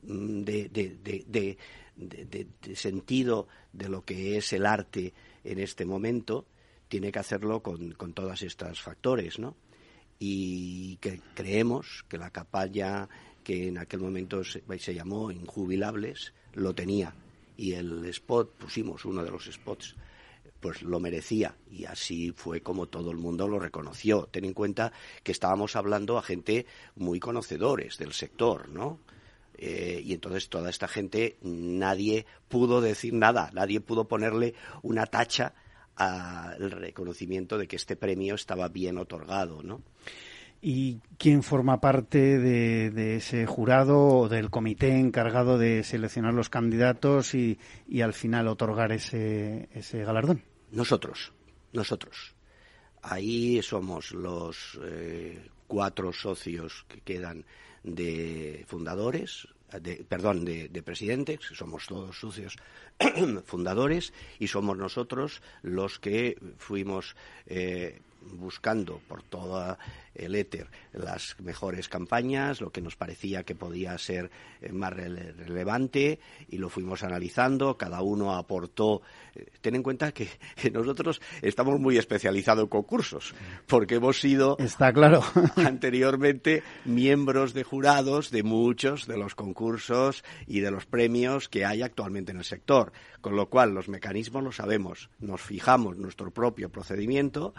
[0.06, 0.68] de,
[1.96, 5.12] de, sentido de lo que es el arte
[5.44, 6.46] en este momento,
[6.88, 9.56] tiene que hacerlo con, todos estos factores, ¿no?
[10.18, 13.08] Y que creemos que la campaña
[13.42, 17.14] que en aquel momento se, se llamó Injubilables lo tenía
[17.56, 19.96] y el spot, pusimos uno de los spots,
[20.60, 24.28] pues lo merecía y así fue como todo el mundo lo reconoció.
[24.30, 24.92] Ten en cuenta
[25.22, 26.66] que estábamos hablando a gente
[26.96, 29.00] muy conocedores del sector, ¿no?
[29.58, 35.54] Eh, y entonces toda esta gente, nadie pudo decir nada, nadie pudo ponerle una tacha
[35.96, 39.82] al reconocimiento de que este premio estaba bien otorgado, ¿no?
[40.60, 46.48] ¿Y quién forma parte de, de, ese jurado o del comité encargado de seleccionar los
[46.48, 50.42] candidatos y, y al final otorgar ese, ese, galardón?
[50.72, 51.32] Nosotros,
[51.72, 52.34] nosotros.
[53.02, 57.44] Ahí somos los eh, cuatro socios que quedan
[57.86, 59.48] de fundadores,
[59.80, 62.56] de, perdón, de, de, presidentes, somos todos socios
[63.46, 68.00] fundadores, y somos nosotros los que fuimos eh,
[68.32, 69.76] buscando por todo
[70.14, 75.32] el éter las mejores campañas, lo que nos parecía que podía ser eh, más rele
[75.32, 79.02] relevante y lo fuimos analizando, cada uno aportó.
[79.34, 80.28] Eh, ten en cuenta que,
[80.60, 83.34] que, nosotros estamos muy especializados en concursos,
[83.66, 85.22] porque hemos sido Está claro.
[85.56, 91.82] anteriormente miembros de jurados de muchos de los concursos y de los premios que hay
[91.82, 96.70] actualmente en el sector, con lo cual los mecanismos los sabemos, nos fijamos nuestro propio
[96.70, 97.54] procedimiento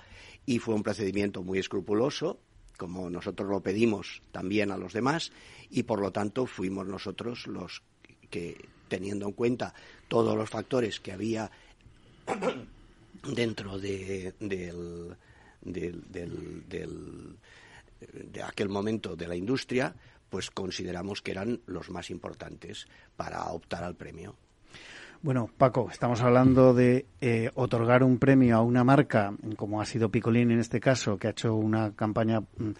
[0.47, 2.39] y fue un procedimiento muy escrupuloso,
[2.77, 5.33] como nosotros lo pedimos también a los demás,
[5.69, 7.83] y por lo tanto fuimos nosotros los
[8.29, 9.73] que, teniendo en cuenta
[10.07, 11.51] todos los factores que había
[13.35, 14.33] dentro de,
[18.41, 19.93] aquel momento de la industria,
[20.29, 24.37] pues consideramos que eran los más importantes para optar al premio.
[25.23, 30.09] Bueno, Paco, estamos hablando de eh, otorgar un premio a una marca, como ha sido
[30.09, 32.71] Picolín en este caso, que ha hecho una campaña mm,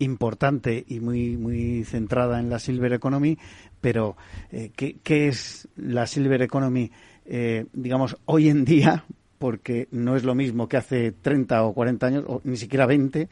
[0.00, 3.38] importante y muy, muy centrada en la Silver Economy,
[3.80, 4.14] pero
[4.52, 6.90] eh, ¿qué, ¿qué, es la Silver Economy,
[7.24, 9.04] eh, digamos, hoy en día?
[9.38, 13.28] Porque no es lo mismo que hace 30 o 40 años, o ni siquiera 20.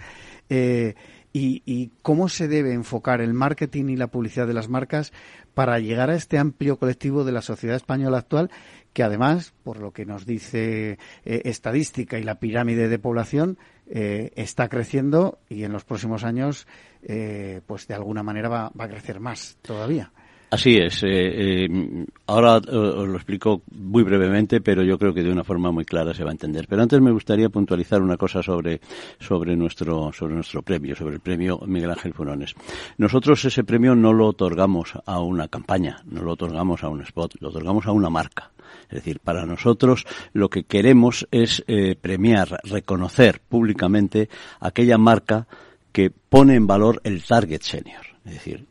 [1.36, 5.12] Y, y, cómo se debe enfocar el marketing y la publicidad de las marcas
[5.52, 8.50] para llegar a este amplio colectivo de la sociedad española actual
[8.94, 14.30] que además, por lo que nos dice eh, estadística y la pirámide de población, eh,
[14.36, 16.66] está creciendo y en los próximos años,
[17.02, 20.12] eh, pues de alguna manera va, va, a crecer más todavía.
[20.54, 21.02] Así es.
[21.02, 25.42] Eh, eh, ahora eh, os lo explico muy brevemente, pero yo creo que de una
[25.42, 26.68] forma muy clara se va a entender.
[26.68, 28.80] Pero antes me gustaría puntualizar una cosa sobre,
[29.18, 32.54] sobre, nuestro, sobre nuestro premio, sobre el premio Miguel Ángel Furones.
[32.98, 37.34] Nosotros ese premio no lo otorgamos a una campaña, no lo otorgamos a un spot,
[37.40, 38.52] lo otorgamos a una marca.
[38.82, 44.28] Es decir, para nosotros lo que queremos es eh, premiar, reconocer públicamente
[44.60, 45.48] aquella marca
[45.90, 48.13] que pone en valor el target senior.
[48.24, 48.66] Es decir,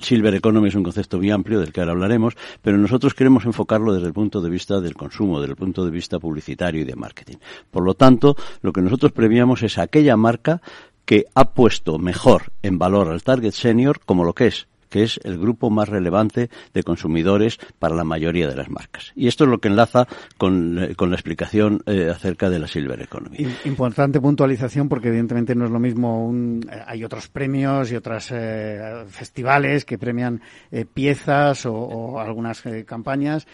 [0.00, 3.94] Silver Economy es un concepto muy amplio del que ahora hablaremos, pero nosotros queremos enfocarlo
[3.94, 6.94] desde el punto de vista del consumo, desde el punto de vista publicitario y de
[6.94, 7.36] marketing.
[7.70, 10.60] Por lo tanto, lo que nosotros premiamos es aquella marca
[11.06, 15.20] que ha puesto mejor en valor al target senior como lo que es que es
[15.24, 19.12] el grupo más relevante de consumidores para la mayoría de las marcas.
[19.14, 20.06] Y esto es lo que enlaza
[20.38, 23.38] con, con la explicación eh, acerca de la Silver Economy.
[23.64, 28.30] Importante puntualización porque evidentemente no es lo mismo, un, eh, hay otros premios y otros
[28.32, 33.46] eh, festivales que premian eh, piezas o, o algunas eh, campañas.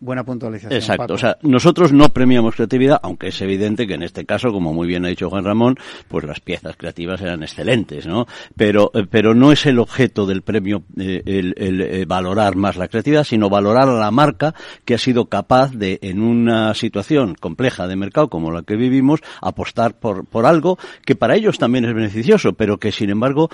[0.00, 0.72] buena puntualización.
[0.72, 1.02] Exacto.
[1.02, 1.14] Paco.
[1.14, 4.86] O sea, nosotros no premiamos creatividad, aunque es evidente que en este caso, como muy
[4.86, 5.76] bien ha dicho Juan Ramón,
[6.08, 8.26] pues las piezas creativas eran excelentes, ¿no?
[8.56, 12.88] Pero, pero no es el objeto del premio premio eh, el, el valorar más la
[12.88, 14.54] creatividad, sino valorar a la marca
[14.84, 19.20] que ha sido capaz de, en una situación compleja de mercado como la que vivimos,
[19.40, 23.50] apostar por, por algo que para ellos también es beneficioso, pero que sin embargo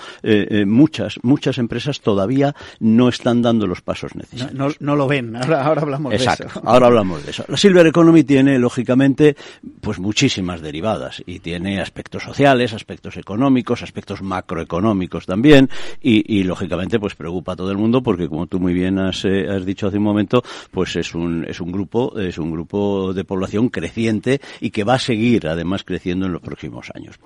[0.65, 4.53] muchas, muchas empresas todavía no están dando los pasos necesarios.
[4.53, 6.45] No, no, lo ven, ahora, ahora hablamos de eso.
[6.63, 7.45] Ahora hablamos de eso.
[7.47, 9.35] La Silver Economy tiene, lógicamente,
[9.81, 15.69] pues muchísimas derivadas y tiene aspectos sociales, aspectos económicos, aspectos macroeconómicos también
[16.01, 19.47] y, lógicamente, pues preocupa a todo el mundo porque, como tú muy bien has, eh,
[19.49, 23.23] has dicho hace un momento, pues es un, es un grupo, es un grupo de
[23.23, 27.19] población creciente y que va a seguir, además, creciendo en los próximos años.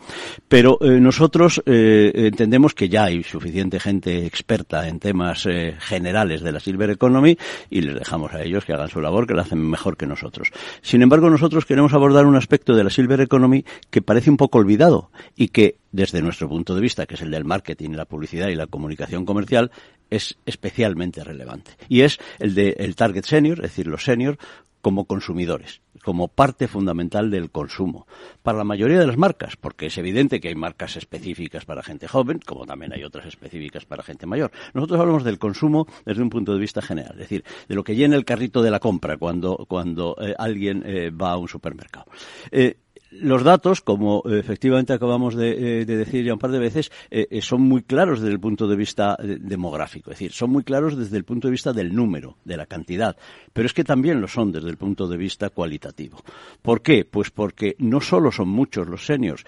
[0.47, 5.47] Pero eh, nosotros eh, entendemos que ya hay suficiente gente experta en temas
[5.79, 7.37] generales de la Silver Economy
[7.69, 10.51] y les dejamos a ellos que hagan su labor, que la hacen mejor que nosotros.
[10.81, 14.59] Sin embargo, nosotros queremos abordar un aspecto de la Silver Economy que parece un poco
[14.59, 18.47] olvidado y que, desde nuestro punto de vista, que es el del marketing, la publicidad
[18.49, 19.71] y la comunicación comercial,
[20.09, 21.71] es especialmente relevante.
[21.89, 24.37] Y es el de el target senior, es decir, los senior
[24.81, 28.07] como consumidores, como parte fundamental del consumo.
[28.41, 32.07] Para la mayoría de las marcas, porque es evidente que hay marcas específicas para gente
[32.07, 34.51] joven, como también hay otras específicas para gente mayor.
[34.73, 37.95] Nosotros hablamos del consumo desde un punto de vista general, es decir, de lo que
[37.95, 42.07] llena el carrito de la compra cuando, cuando eh, alguien eh, va a un supermercado.
[42.51, 42.77] Eh,
[43.11, 47.41] los datos, como eh, efectivamente acabamos de, eh, decir ya un par de veces, eh,
[47.41, 51.17] son muy claros desde el punto de vista demográfico, es decir, son muy claros desde
[51.17, 53.17] el punto de vista del número, de la cantidad,
[53.53, 56.23] pero es que también lo son desde el punto de vista cualitativo.
[56.61, 57.05] ¿Por qué?
[57.05, 59.45] Pues porque no solo son muchos los seniors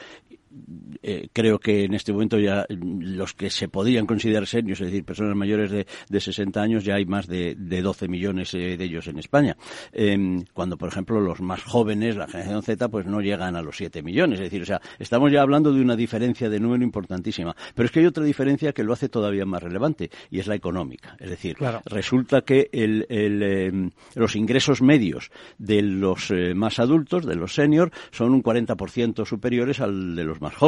[1.02, 5.04] eh, creo que en este momento ya los que se podrían considerar serios, es decir,
[5.04, 8.84] personas mayores de, de 60 años, ya hay más de, de 12 millones eh, de
[8.84, 9.56] ellos en España.
[9.92, 13.78] Em, cuando, por ejemplo, los más jóvenes, la generación Z, pues no llegan a los
[13.78, 14.40] 7 millones.
[14.40, 17.56] Es decir, o sea, estamos ya hablando de una diferencia de número importantísima.
[17.76, 20.56] Pero es que hay otra diferencia que lo hace todavía más relevante y es la
[20.56, 21.16] económica.
[21.20, 27.26] Es decir, resulta que el, el, em, los ingresos medios de los eh, más adultos,
[27.26, 30.63] de los senior, son un 40% superiores al de los más jóvenes.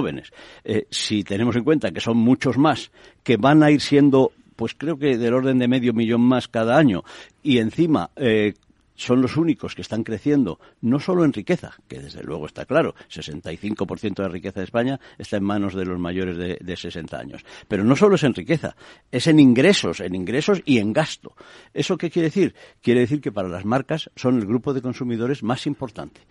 [0.63, 2.91] Eh, si tenemos en cuenta que son muchos más
[3.23, 6.77] que van a ir siendo pues creo que del orden de medio millón más cada
[6.77, 7.03] año
[7.43, 8.53] y encima eh,
[8.95, 12.95] son los únicos que están creciendo, no solo en riqueza, que desde luego está claro,
[13.09, 17.17] 65% de la riqueza de España está en manos de los mayores de, de, 60
[17.17, 17.45] años.
[17.67, 18.75] Pero no solo es en riqueza,
[19.11, 21.35] es en ingresos, en ingresos y en gasto.
[21.73, 22.55] ¿Eso qué quiere decir?
[22.81, 26.21] Quiere decir que para las marcas son el grupo de consumidores más importante.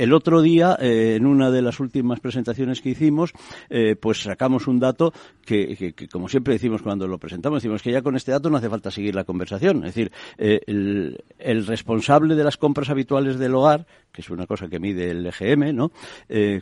[0.00, 3.34] El otro día, eh, en una de las últimas presentaciones que hicimos,
[3.68, 5.12] eh, pues sacamos un dato
[5.44, 8.70] que, como siempre decimos cuando lo presentamos, decimos que ya con este dato no hace
[8.70, 9.84] falta seguir la conversación.
[9.84, 14.68] Es decir, eh, el, responsable de las compras habituales del hogar, que es una cosa
[14.68, 15.92] que mide el EGM, ¿no?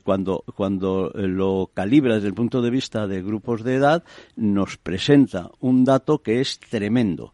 [0.02, 4.02] cuando, cuando lo calibra desde el punto de vista de grupos de edad,
[4.34, 7.32] nos presenta un dato que es tremendo.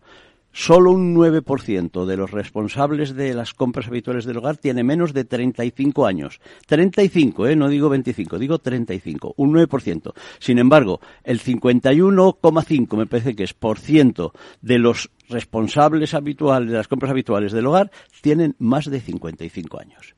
[0.57, 5.24] Solo un 9% de los responsables de las compras habituales del hogar tiene menos de
[5.24, 6.40] 35 años.
[6.68, 7.57] 35, ¿eh?
[7.57, 10.12] no digo 25, digo 35, un 9%.
[10.38, 14.32] Sin embargo, el 51,5 me parece que es por ciento
[14.62, 17.90] de los responsables habituales de las compras habituales del hogar
[18.20, 20.14] tienen más de 55 años.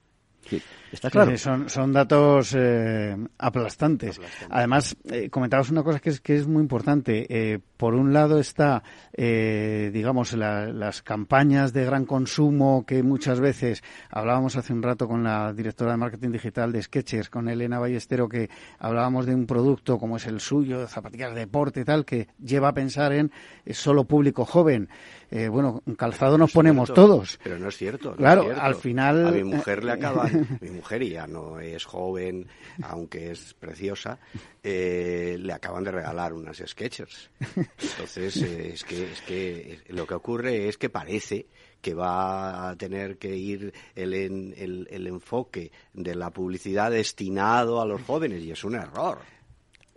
[0.92, 1.36] Está claro.
[1.36, 4.20] son, son datos eh, aplastantes.
[4.48, 7.26] Además, eh, comentabas una cosa que es, que es muy importante.
[7.28, 8.82] Eh, por un lado está,
[9.12, 15.24] eh, digamos, las campañas de gran consumo que muchas veces hablábamos hace un rato con
[15.24, 19.98] la directora de marketing digital de Sketchers, con Elena Ballestero, que hablábamos de un producto
[19.98, 23.30] como es el suyo, zapatillas de deporte y tal, que lleva a pensar en
[23.70, 24.88] solo público joven.
[25.30, 27.38] Eh, bueno, un calzado nos ponemos todos.
[27.42, 28.14] Pero no es cierto.
[28.14, 29.26] claro, al final.
[29.26, 32.46] A mi mujer le acaban, mi mujer ya no es joven,
[32.82, 34.18] aunque es preciosa,
[34.62, 37.30] eh, le acaban de regalar unas Sketchers.
[37.56, 41.46] Entonces, eh, es, que, es que lo que ocurre es que parece
[41.80, 47.86] que va a tener que ir el, el, el enfoque de la publicidad destinado a
[47.86, 49.18] los jóvenes y es un error.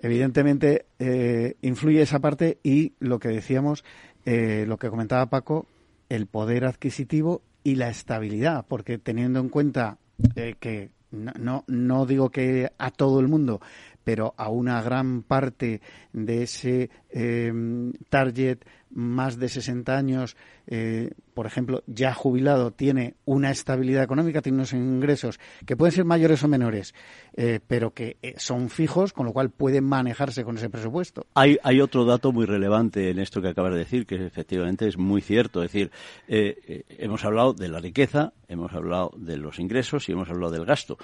[0.01, 3.83] Evidentemente, eh, influye esa parte y lo que decíamos,
[4.25, 5.65] eh, lo que comentaba Paco,
[6.09, 9.97] el poder adquisitivo y la estabilidad, porque teniendo en cuenta
[10.35, 13.61] eh, que no, no, digo que a todo el mundo,
[14.03, 15.81] pero a una gran parte
[16.13, 17.51] de ese eh,
[18.09, 18.59] target
[18.91, 20.35] más de 60 años,
[20.67, 26.05] eh, por ejemplo, ya jubilado, tiene una estabilidad económica, tiene unos ingresos que pueden ser
[26.05, 26.93] mayores o menores,
[27.35, 31.25] eh, pero que eh, son fijos, con lo cual pueden manejarse con ese presupuesto.
[31.35, 34.97] Hay, hay otro dato muy relevante en esto que acabas de decir, que efectivamente es
[34.97, 35.63] muy cierto.
[35.63, 35.91] Es decir,
[36.27, 40.97] hemos hablado de la riqueza, hemos hablado de los ingresos y hemos hablado del gasto,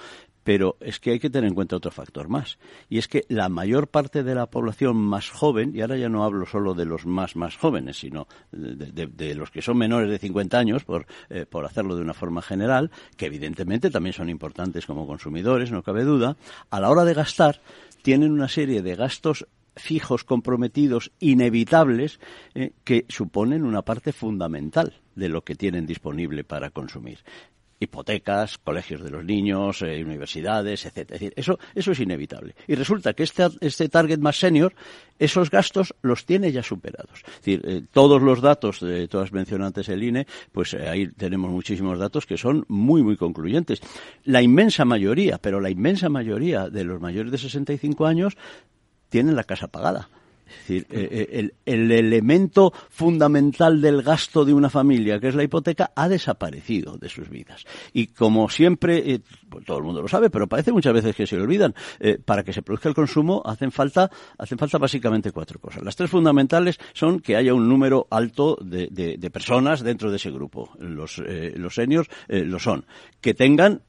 [0.46, 2.56] pero es que hay que tener en cuenta otro factor más,
[2.88, 6.22] y es que la mayor parte de la población más joven, y ahora ya no
[6.22, 10.56] hablo solo de los más más jóvenes, sino de, los que son menores de 50
[10.56, 15.04] años, por, eh, por hacerlo de una forma general, que evidentemente también son importantes como
[15.04, 16.36] consumidores, no cabe duda,
[16.70, 17.60] a la hora de gastar
[18.02, 22.20] tienen una serie de gastos fijos, comprometidos, inevitables,
[22.54, 27.18] eh, que suponen una parte fundamental de lo que tienen disponible para consumir
[27.78, 31.32] hipotecas, colegios de los niños, eh, universidades, etcétera.
[31.36, 32.54] eso, eso es inevitable.
[32.66, 34.74] Y resulta que este, este target más senior,
[35.18, 37.22] esos gastos los tiene ya superados.
[37.26, 41.50] Es decir, eh, todos los datos, de todas mencionantes el INE, pues eh, ahí tenemos
[41.50, 43.80] muchísimos datos que son muy, muy concluyentes.
[44.24, 48.36] La inmensa mayoría, pero la inmensa mayoría de los mayores de 65 años
[49.08, 50.08] tienen la casa pagada.
[50.46, 55.42] Es decir, eh, eh, el, elemento fundamental del gasto de una familia, que es la
[55.42, 57.64] hipoteca, ha desaparecido de sus vidas.
[57.92, 61.26] Y como siempre, eh, pues todo el mundo lo sabe, pero parece muchas veces que
[61.26, 61.74] se olvidan,
[62.24, 65.82] para que se produzca el consumo hacen falta, hacen falta básicamente cuatro cosas.
[65.82, 70.70] Las tres fundamentales son que haya un número alto de, personas dentro de ese grupo.
[70.78, 71.22] Los,
[71.70, 72.84] seniors lo son.
[73.20, 73.82] Que tengan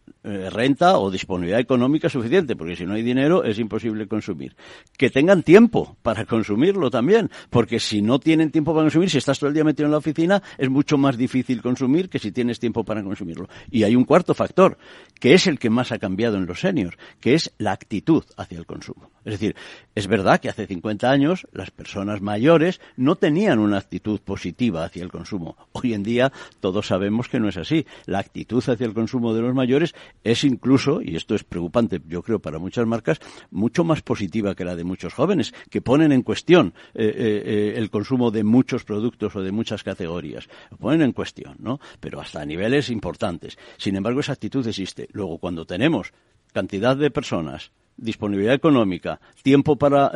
[0.51, 4.55] renta o disponibilidad económica suficiente, porque si no hay dinero es imposible consumir.
[4.97, 9.17] Que tengan tiempo para consumir consumirlo también, porque si no tienen tiempo para consumir, si
[9.17, 12.31] estás todo el día metido en la oficina, es mucho más difícil consumir que si
[12.31, 13.49] tienes tiempo para consumirlo.
[13.69, 14.77] Y hay un cuarto factor,
[15.19, 18.57] que es el que más ha cambiado en los seniors, que es la actitud hacia
[18.57, 19.11] el consumo.
[19.25, 19.55] Es decir,
[19.93, 25.03] es verdad que hace 50 años las personas mayores no tenían una actitud positiva hacia
[25.03, 25.57] el consumo.
[25.73, 27.85] Hoy en día todos sabemos que no es así.
[28.05, 32.21] La actitud hacia el consumo de los mayores es incluso, y esto es preocupante yo
[32.21, 33.19] creo para muchas marcas,
[33.51, 37.73] mucho más positiva que la de muchos jóvenes, que ponen en cuestión eh, eh, eh,
[37.77, 40.47] el consumo de muchos productos o de muchas categorías.
[40.71, 41.79] Lo ponen en cuestión, ¿no?
[41.99, 43.57] Pero hasta niveles importantes.
[43.77, 45.07] Sin embargo, esa actitud existe.
[45.11, 46.13] Luego, cuando tenemos
[46.53, 50.11] cantidad de personas disponibilidad económica, tiempo para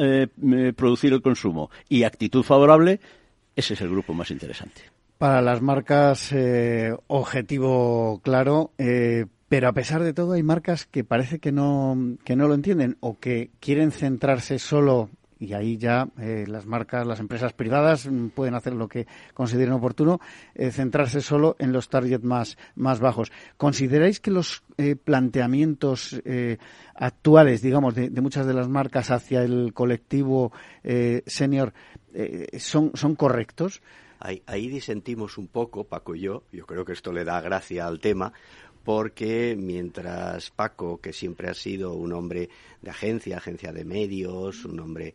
[0.75, 2.99] producir el consumo y actitud favorable,
[3.55, 4.83] ese es el grupo más interesante.
[5.17, 6.31] Para las marcas,
[7.07, 12.37] objetivo claro, eh, pero a pesar de todo hay marcas que parece que no, que
[12.37, 17.19] no lo entienden o que quieren centrarse solo y ahí ya eh, las marcas, las
[17.19, 20.21] empresas privadas mm, pueden hacer lo que consideren oportuno,
[20.55, 23.29] eh, centrarse solo en los targets más, más bajos.
[23.57, 26.21] ¿Consideráis que los eh, planteamientos
[26.95, 30.53] actuales, digamos, de, muchas de las marcas hacia el colectivo
[31.25, 31.73] senior
[32.57, 33.81] son, son correctos?
[34.19, 37.99] Ahí disentimos un poco, Paco y yo, yo creo que esto le da gracia al
[37.99, 38.33] tema,
[38.83, 42.49] porque mientras Paco, que siempre ha sido un hombre
[42.81, 45.13] de agencia, agencia de medios, un hombre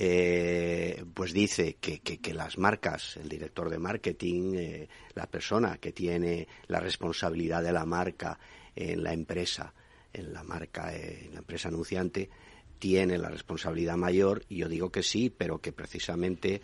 [0.00, 2.00] eh, pues dice que,
[2.32, 7.84] las marcas, el director de marketing, eh, la persona que tiene la responsabilidad de la
[7.84, 8.38] marca
[8.76, 9.74] en la empresa,
[10.12, 12.30] en la marca, eh, en la empresa anunciante,
[12.78, 16.62] tiene la responsabilidad mayor, y yo digo que sí, pero que precisamente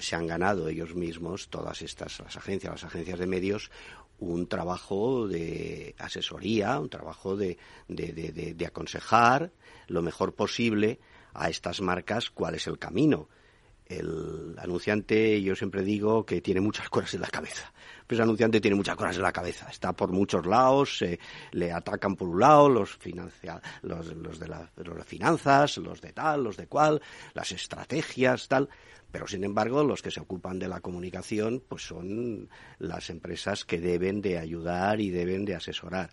[0.00, 3.70] se han ganado ellos mismos, todas estas, las agencias, las agencias de medios,
[4.18, 7.56] un trabajo de asesoría, un trabajo de,
[7.88, 9.52] de, aconsejar
[9.86, 10.98] lo mejor posible
[11.34, 13.28] a estas marcas cuál es el camino.
[13.88, 17.72] El anunciante, yo siempre digo que tiene muchas cosas en la cabeza.
[18.06, 19.68] Pues el anunciante tiene muchas cosas en la cabeza.
[19.70, 21.02] Está por muchos lados,
[21.52, 24.70] le atacan por un lado los, financia, los, los, de la,
[25.04, 27.00] finanzas, los de tal, los de cual,
[27.32, 28.68] las estrategias, tal.
[29.10, 33.80] Pero, sin embargo, los que se ocupan de la comunicación pues son las empresas que
[33.80, 36.10] deben de ayudar y deben de asesorar.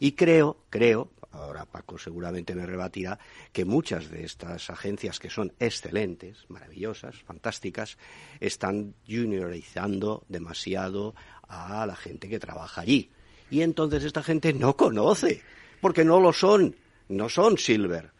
[0.00, 3.18] Y creo, creo, ahora Paco seguramente me rebatirá,
[3.52, 7.98] que muchas de estas agencias que son excelentes, maravillosas, fantásticas,
[8.40, 11.14] están juniorizando demasiado
[11.46, 13.10] a la gente que trabaja allí.
[13.50, 15.42] Y entonces esta gente no conoce,
[15.82, 16.74] porque no lo son,
[17.08, 18.10] no son Silver,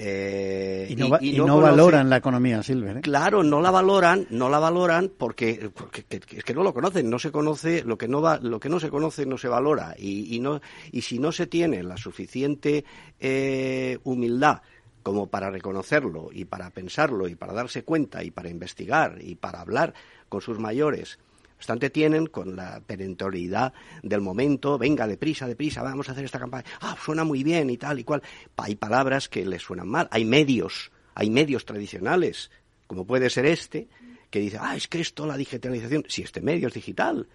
[0.00, 0.86] eh,
[1.20, 2.98] y no, valoran la economía Silver.
[2.98, 3.00] ¿eh?
[3.00, 7.18] Claro, no la valoran, no la valoran porque, porque es que no lo conocen, no
[7.18, 10.36] se conoce lo que no va, lo que no se conoce no se valora y,
[10.36, 10.60] y no
[10.92, 12.84] y si no se tiene la suficiente
[13.18, 14.62] eh, humildad
[15.02, 19.60] como para reconocerlo y para pensarlo y para darse cuenta y para investigar y para
[19.60, 19.94] hablar
[20.28, 21.18] con sus mayores
[21.58, 26.64] obstante tienen con la perentoriedad del momento, venga, deprisa, deprisa, vamos a hacer esta campaña,
[26.80, 28.22] ah, suena muy bien y tal y cual.
[28.56, 32.50] Hay palabras que les suenan mal, hay medios, hay medios tradicionales,
[32.86, 33.88] como puede ser este,
[34.30, 37.28] que dice, ah, es que esto, la digitalización, si este medio es digital.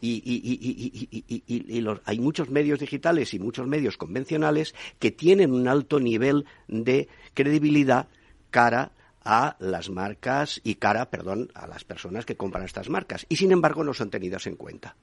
[0.00, 0.22] Y,
[1.48, 6.44] y los, hay muchos medios digitales y muchos medios convencionales que tienen un alto nivel
[6.68, 8.06] de credibilidad
[8.50, 8.92] cara
[9.24, 13.26] a las marcas y cara, perdón, a las personas que compran estas marcas.
[13.28, 14.96] Y sin embargo no son tenidas en cuenta.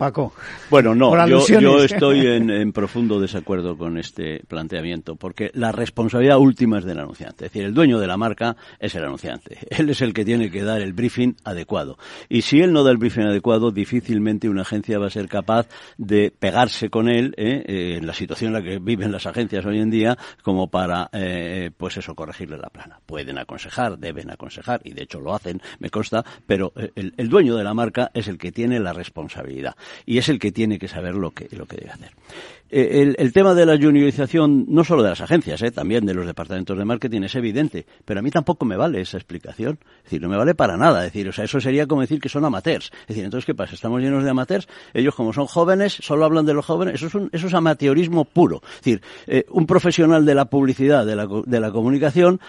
[0.00, 0.32] Paco.
[0.70, 6.86] Bueno, no, yo, estoy en, profundo desacuerdo con este planteamiento, porque la responsabilidad última es
[6.86, 7.44] del anunciante.
[7.44, 9.58] Es decir, el dueño de la marca es el anunciante.
[9.68, 11.98] Él es el que tiene que dar el briefing adecuado.
[12.30, 15.68] Y si él no da el briefing adecuado, difícilmente una agencia va a ser capaz
[15.98, 17.62] de pegarse con él ¿eh?
[17.66, 21.10] Eh, en la situación en la que viven las agencias hoy en día, como para,
[21.12, 23.00] eh, pues eso, corregirle la plana.
[23.04, 27.64] Pueden aconsejar, deben aconsejar, y de hecho lo hacen, me consta, pero el dueño de
[27.64, 31.14] la marca es el que tiene la responsabilidad y es el que tiene que saber
[31.14, 32.10] lo que, lo que debe hacer.
[32.72, 36.24] Eh, el, tema de la juniorización, no solo de las agencias, eh, también de los
[36.24, 39.78] departamentos de marketing, es evidente, pero a mí tampoco me vale esa explicación.
[39.98, 41.04] Es decir, no me vale para nada.
[41.04, 42.92] Es decir, o sea, eso sería como decir que son amateurs.
[43.02, 43.74] Es decir, entonces, ¿qué pasa?
[43.74, 44.68] Estamos llenos de amateurs.
[44.94, 46.94] Ellos, como son jóvenes, solo hablan de los jóvenes.
[46.94, 48.60] Eso es, un, eso es amateurismo puro.
[48.62, 52.40] Es decir, eh, un profesional de la publicidad, de la, de la comunicación,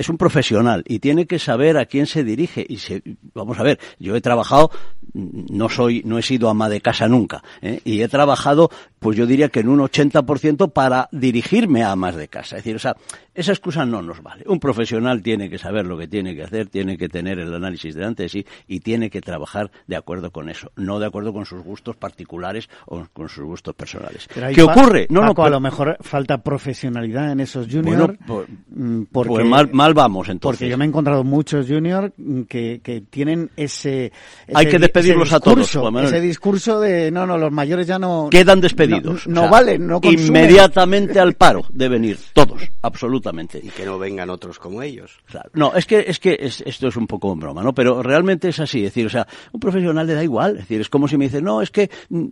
[0.00, 2.64] es un profesional y tiene que saber a quién se dirige.
[2.66, 3.02] Y se,
[3.34, 4.70] vamos a ver yo he trabajado
[5.12, 7.80] no soy no he sido ama de casa nunca ¿eh?
[7.84, 12.28] y he trabajado pues yo diría que en un 80% para dirigirme a amas de
[12.28, 12.56] casa.
[12.56, 12.96] Es decir o sea
[13.34, 14.44] esa excusa no nos vale.
[14.46, 17.94] Un profesional tiene que saber lo que tiene que hacer tiene que tener el análisis
[17.94, 21.44] delante de sí y tiene que trabajar de acuerdo con eso no de acuerdo con
[21.44, 24.28] sus gustos particulares o con sus gustos personales.
[24.54, 29.44] Qué ocurre no no a lo mejor falta profesionalidad en esos juniors pues, mm, porque
[29.44, 30.58] pues mal vamos entonces.
[30.58, 32.12] Porque yo me he encontrado muchos juniors
[32.48, 34.12] que, que tienen ese,
[34.52, 35.76] Hay que despedirlos a todos.
[36.04, 38.28] Ese discurso de, no, no, los mayores ya no...
[38.30, 39.26] Quedan despedidos.
[39.26, 40.26] No, valen, no consumen.
[40.26, 43.60] Inmediatamente al paro deben ir, todos, absolutamente.
[43.62, 45.18] Y que no vengan otros como ellos.
[45.54, 47.74] No, es que, es que esto es un poco broma, ¿no?
[47.74, 50.80] Pero realmente es así, es decir, o sea, un profesional le da igual, es decir,
[50.80, 52.26] es como si me dice, no, es que mm,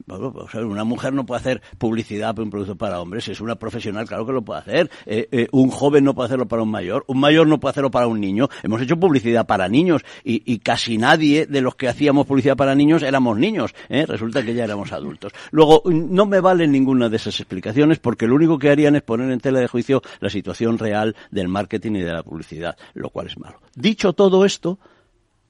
[0.65, 4.27] una mujer no puede hacer publicidad para un producto para hombres, es una profesional, claro
[4.27, 4.91] que lo puede hacer.
[5.07, 7.91] Eh, eh, un joven no puede hacerlo para un mayor, un mayor no puede hacerlo
[7.91, 8.49] para un niño.
[8.63, 13.03] Hemos hecho publicidad para niños y, casi nadie de los que hacíamos publicidad para niños
[13.03, 13.75] éramos niños.
[13.89, 14.07] ¿eh?
[14.07, 15.33] Resulta que ya éramos adultos.
[15.51, 19.31] Luego, no me vale ninguna de esas explicaciones porque lo único que harían es poner
[19.31, 23.27] en tela de juicio la situación real del marketing y de la publicidad, lo cual
[23.27, 23.61] es malo.
[23.75, 24.79] Dicho todo esto,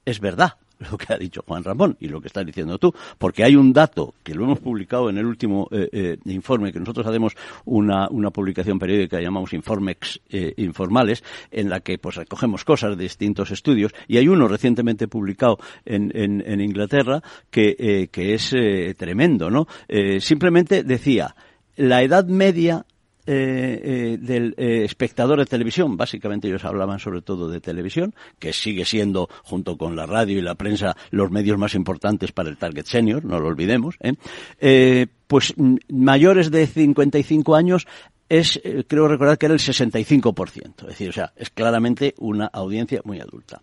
[0.05, 0.57] es verdad
[0.91, 3.73] lo que ha dicho Juan Ramón y lo que estás diciendo tú, porque hay un
[3.73, 8.07] dato que lo hemos publicado en el último eh, eh, informe, que nosotros hacemos una,
[8.09, 13.03] una publicación periódica que llamamos Informex eh, Informales, en la que pues recogemos cosas de
[13.03, 18.55] distintos estudios, y hay uno recientemente publicado en, en, en Inglaterra que, que es
[18.97, 19.67] tremendo, ¿no?
[20.19, 21.35] simplemente decía,
[21.75, 22.85] la edad media
[23.31, 25.95] eh, eh, del eh, espectador de televisión.
[25.95, 30.41] Básicamente ellos hablaban sobre todo de televisión, que sigue siendo, junto con la radio y
[30.41, 33.97] la prensa, los medios más importantes para el target senior, no lo olvidemos.
[35.27, 35.53] pues
[35.89, 37.85] mayores de 55 años
[38.29, 40.81] es, creo recordar que era el 65%.
[40.81, 43.61] Es decir, o sea, es claramente una audiencia muy adulta.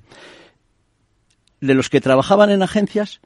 [1.61, 3.21] De los que trabajaban en agencias,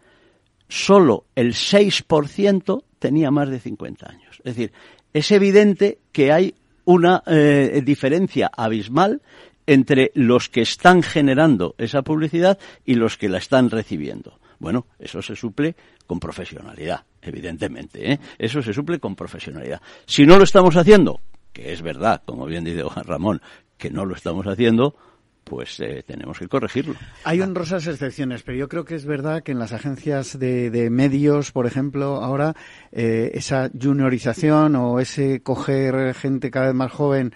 [0.68, 4.36] solo el 6% tenía más de 50 años.
[4.38, 4.72] Es decir,
[5.12, 6.54] es evidente que hay
[6.84, 9.22] una eh, diferencia abismal
[9.66, 14.40] entre los que están generando esa publicidad y los que la están recibiendo.
[14.58, 18.12] Bueno, eso se suple con profesionalidad, evidentemente.
[18.12, 18.20] ¿eh?
[18.38, 19.80] Eso se suple con profesionalidad.
[20.06, 21.20] Si no lo estamos haciendo,
[21.52, 23.40] que es verdad, como bien dice Juan Ramón,
[23.78, 24.96] que no lo estamos haciendo,
[25.44, 26.94] pues eh, tenemos que corregirlo.
[27.24, 31.52] Hay honrosas excepciones, pero yo creo que es verdad que en las agencias de, medios,
[31.52, 32.54] por ejemplo, ahora
[32.92, 37.32] eh, esa juniorización o ese coger gente cada vez más joven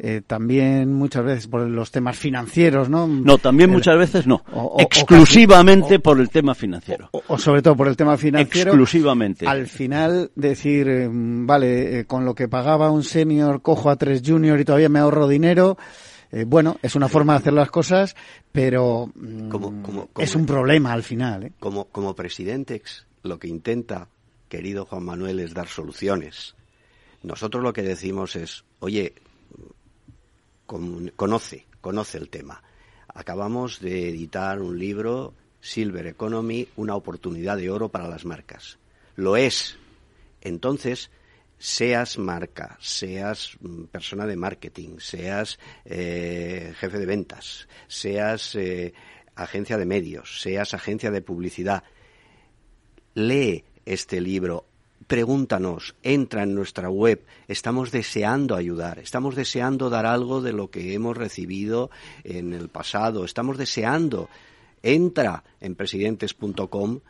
[0.00, 3.08] eh, también muchas veces por los temas financieros, ¿no?
[3.08, 4.44] No, también muchas veces no.
[4.78, 7.10] Exclusivamente por el tema financiero.
[7.26, 8.70] O, sobre todo por el tema financiero.
[8.70, 9.46] Exclusivamente.
[9.46, 14.64] Al final decir, vale, con lo que pagaba un senior cojo a tres junior y
[14.64, 15.76] todavía me ahorro dinero.
[16.30, 18.14] Eh, bueno, es una forma de hacer las cosas,
[18.52, 19.50] pero mm,
[20.18, 21.44] es un problema al final.
[21.44, 21.52] ¿eh?
[21.58, 24.08] Como, como Presidentex, lo que intenta,
[24.48, 26.54] querido Juan Manuel, es dar soluciones.
[27.22, 29.14] Nosotros lo que decimos es, oye,
[31.16, 32.62] conoce, conoce el tema.
[33.08, 38.78] Acabamos de editar un libro, Silver Economy, una oportunidad de oro para las marcas.
[39.16, 39.78] Lo es.
[40.40, 41.10] Entonces,
[41.58, 48.94] seas marca, seas mm, persona de marketing, seas eh, jefe de ventas, seas eh,
[49.34, 51.82] agencia de medios, seas agencia de publicidad,
[53.14, 54.66] lee este libro,
[55.06, 60.94] pregúntanos, entra en nuestra web, estamos deseando ayudar, estamos deseando dar algo de lo que
[60.94, 61.90] hemos recibido
[62.24, 64.28] en el pasado, estamos deseando
[64.82, 67.00] Entra en presidentes.com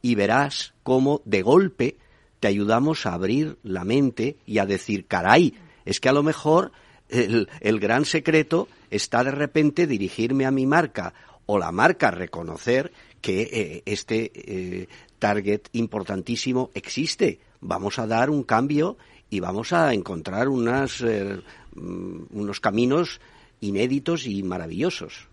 [0.00, 1.98] y verás cómo de golpe
[2.40, 6.72] te ayudamos a abrir la mente y a decir, caray, es que a lo mejor
[7.08, 11.14] el, gran secreto está de repente dirigirme a mi marca
[11.46, 17.40] o la marca reconocer que eh, este eh, target importantísimo existe.
[17.60, 18.96] Vamos a dar un cambio
[19.30, 21.40] y vamos a encontrar unas, eh,
[21.74, 23.20] mm, unos caminos
[23.60, 25.26] inéditos y maravillosos.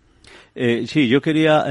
[0.54, 1.64] sí, yo quería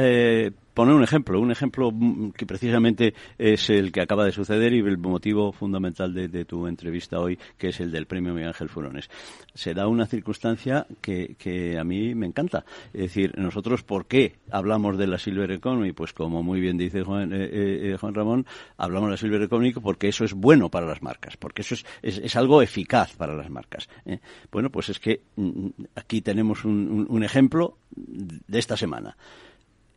[0.76, 4.80] poner un ejemplo, un ejemplo mm, que precisamente es el que acaba de suceder y
[4.80, 9.10] el motivo fundamental de, tu entrevista hoy, que es el del premio Miguel Ángel Furones.
[9.54, 12.66] Se da una circunstancia que, a mí me encanta.
[12.94, 15.94] Es decir, nosotros, ¿por qué hablamos de la Silver Economy?
[15.94, 18.46] Pues como muy bien dice Juan, eh, eh, eh, Juan Ramón,
[18.78, 21.86] hablamos de la Silver Economy porque eso es bueno para las marcas, porque eso es,
[22.02, 23.88] es, algo eficaz para las marcas.
[24.52, 29.16] Bueno, pues es que mm, aquí tenemos un ejemplo de esta semana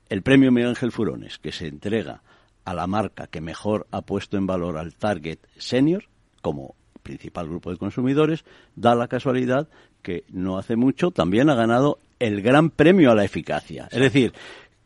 [0.08, 2.22] el premio Miguel Ángel Furones, que se entrega
[2.64, 6.04] a la marca que mejor ha puesto en valor al target senior
[6.42, 8.44] como principal grupo de consumidores,
[8.76, 9.68] da la casualidad
[10.02, 13.88] que no hace mucho también ha ganado el gran premio a la eficacia.
[13.90, 14.32] Es decir,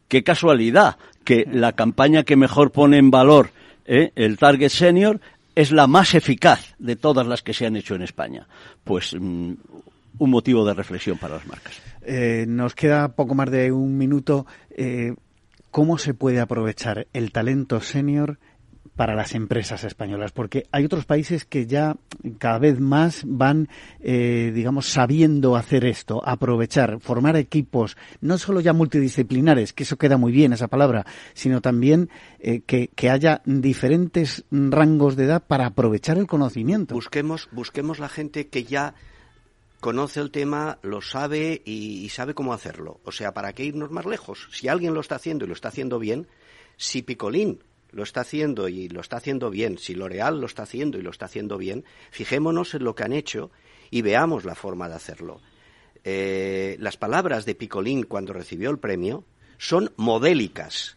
[0.09, 3.51] qué casualidad que la campaña que mejor pone en valor
[3.85, 5.21] eh, el target senior
[5.55, 8.47] es la más eficaz de todas las que se han hecho en España.
[8.85, 9.55] Pues mm,
[10.19, 11.81] un motivo de reflexión para las marcas.
[12.03, 14.47] Eh, nos queda poco más de un minuto.
[14.71, 15.15] Eh,
[15.71, 18.39] ¿Cómo se puede aprovechar el talento senior
[18.95, 20.33] para las empresas españolas?
[20.33, 21.97] Porque hay otros países que ya
[22.39, 23.69] cada vez más van,
[24.01, 30.19] eh, digamos, sabiendo hacer esto, aprovechar, formar equipos, no solo ya multidisciplinares, que eso queda
[30.19, 36.19] muy bien esa palabra, sino también que, que, haya diferentes rangos de edad para aprovechar
[36.19, 36.95] el conocimiento.
[36.95, 38.95] Busquemos, busquemos la gente que ya
[39.83, 43.01] conoce el tema, lo sabe y, sabe cómo hacerlo.
[43.03, 44.49] O sea, ¿para qué irnos más lejos?
[44.53, 46.29] Si alguien lo está haciendo y lo está haciendo bien,
[46.77, 50.99] si Picolín lo está haciendo y lo está haciendo bien, si L'Oreal lo está haciendo
[50.99, 53.51] y lo está haciendo bien, fijémonos en lo que han hecho
[53.91, 55.41] y veamos la forma de hacerlo.
[56.05, 59.25] Eh, las palabras de Picolín cuando recibió el premio
[59.59, 60.97] son modélicas.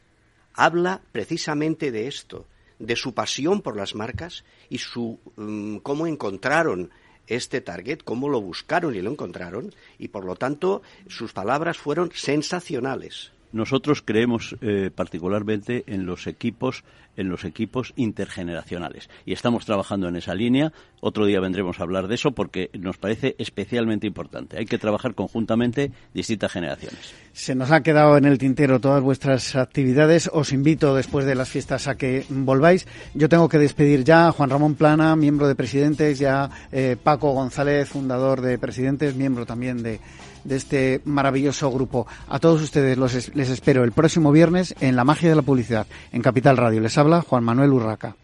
[0.53, 2.45] Habla precisamente de esto,
[2.77, 6.91] de su pasión por las marcas y su mm, cómo encontraron
[7.27, 12.11] este target, cómo lo buscaron y lo encontraron, y por lo tanto sus palabras fueron
[12.13, 13.34] sensacionales.
[13.55, 16.83] Nosotros creemos eh, particularmente en los equipos
[17.15, 20.73] en los equipos intergeneracionales y estamos trabajando en esa línea.
[20.99, 24.57] Otro día vendremos a hablar de eso porque nos parece especialmente importante.
[24.57, 27.13] Hay que trabajar conjuntamente distintas generaciones.
[27.31, 30.29] Se nos ha quedado en el tintero todas vuestras actividades.
[30.33, 32.85] Os invito después de las fiestas a que volváis.
[33.13, 37.31] Yo tengo que despedir ya a Juan Ramón Plana, miembro de Presidentes, ya eh, Paco
[37.31, 40.01] González, fundador de Presidentes, miembro también de
[40.45, 42.07] de este maravilloso grupo.
[42.29, 45.87] A todos ustedes los les espero el próximo viernes en La Magia de la Publicidad,
[46.13, 46.79] en Capital Radio.
[46.79, 48.15] Les habla Juan Manuel Urraca.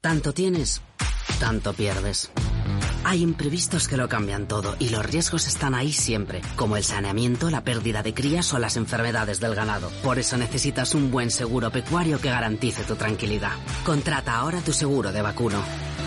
[0.00, 0.82] Tanto tienes,
[1.40, 2.30] tanto pierdes.
[3.02, 7.50] Hay imprevistos que lo cambian todo y los riesgos están ahí siempre, como el saneamiento,
[7.50, 9.90] la pérdida de crías o las enfermedades del ganado.
[10.02, 13.52] Por eso necesitas un buen seguro pecuario que garantice tu tranquilidad.
[13.84, 15.60] Contrata ahora tu seguro de vacuno.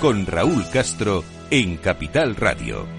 [0.00, 2.97] con Raúl Castro, en Capital Radio.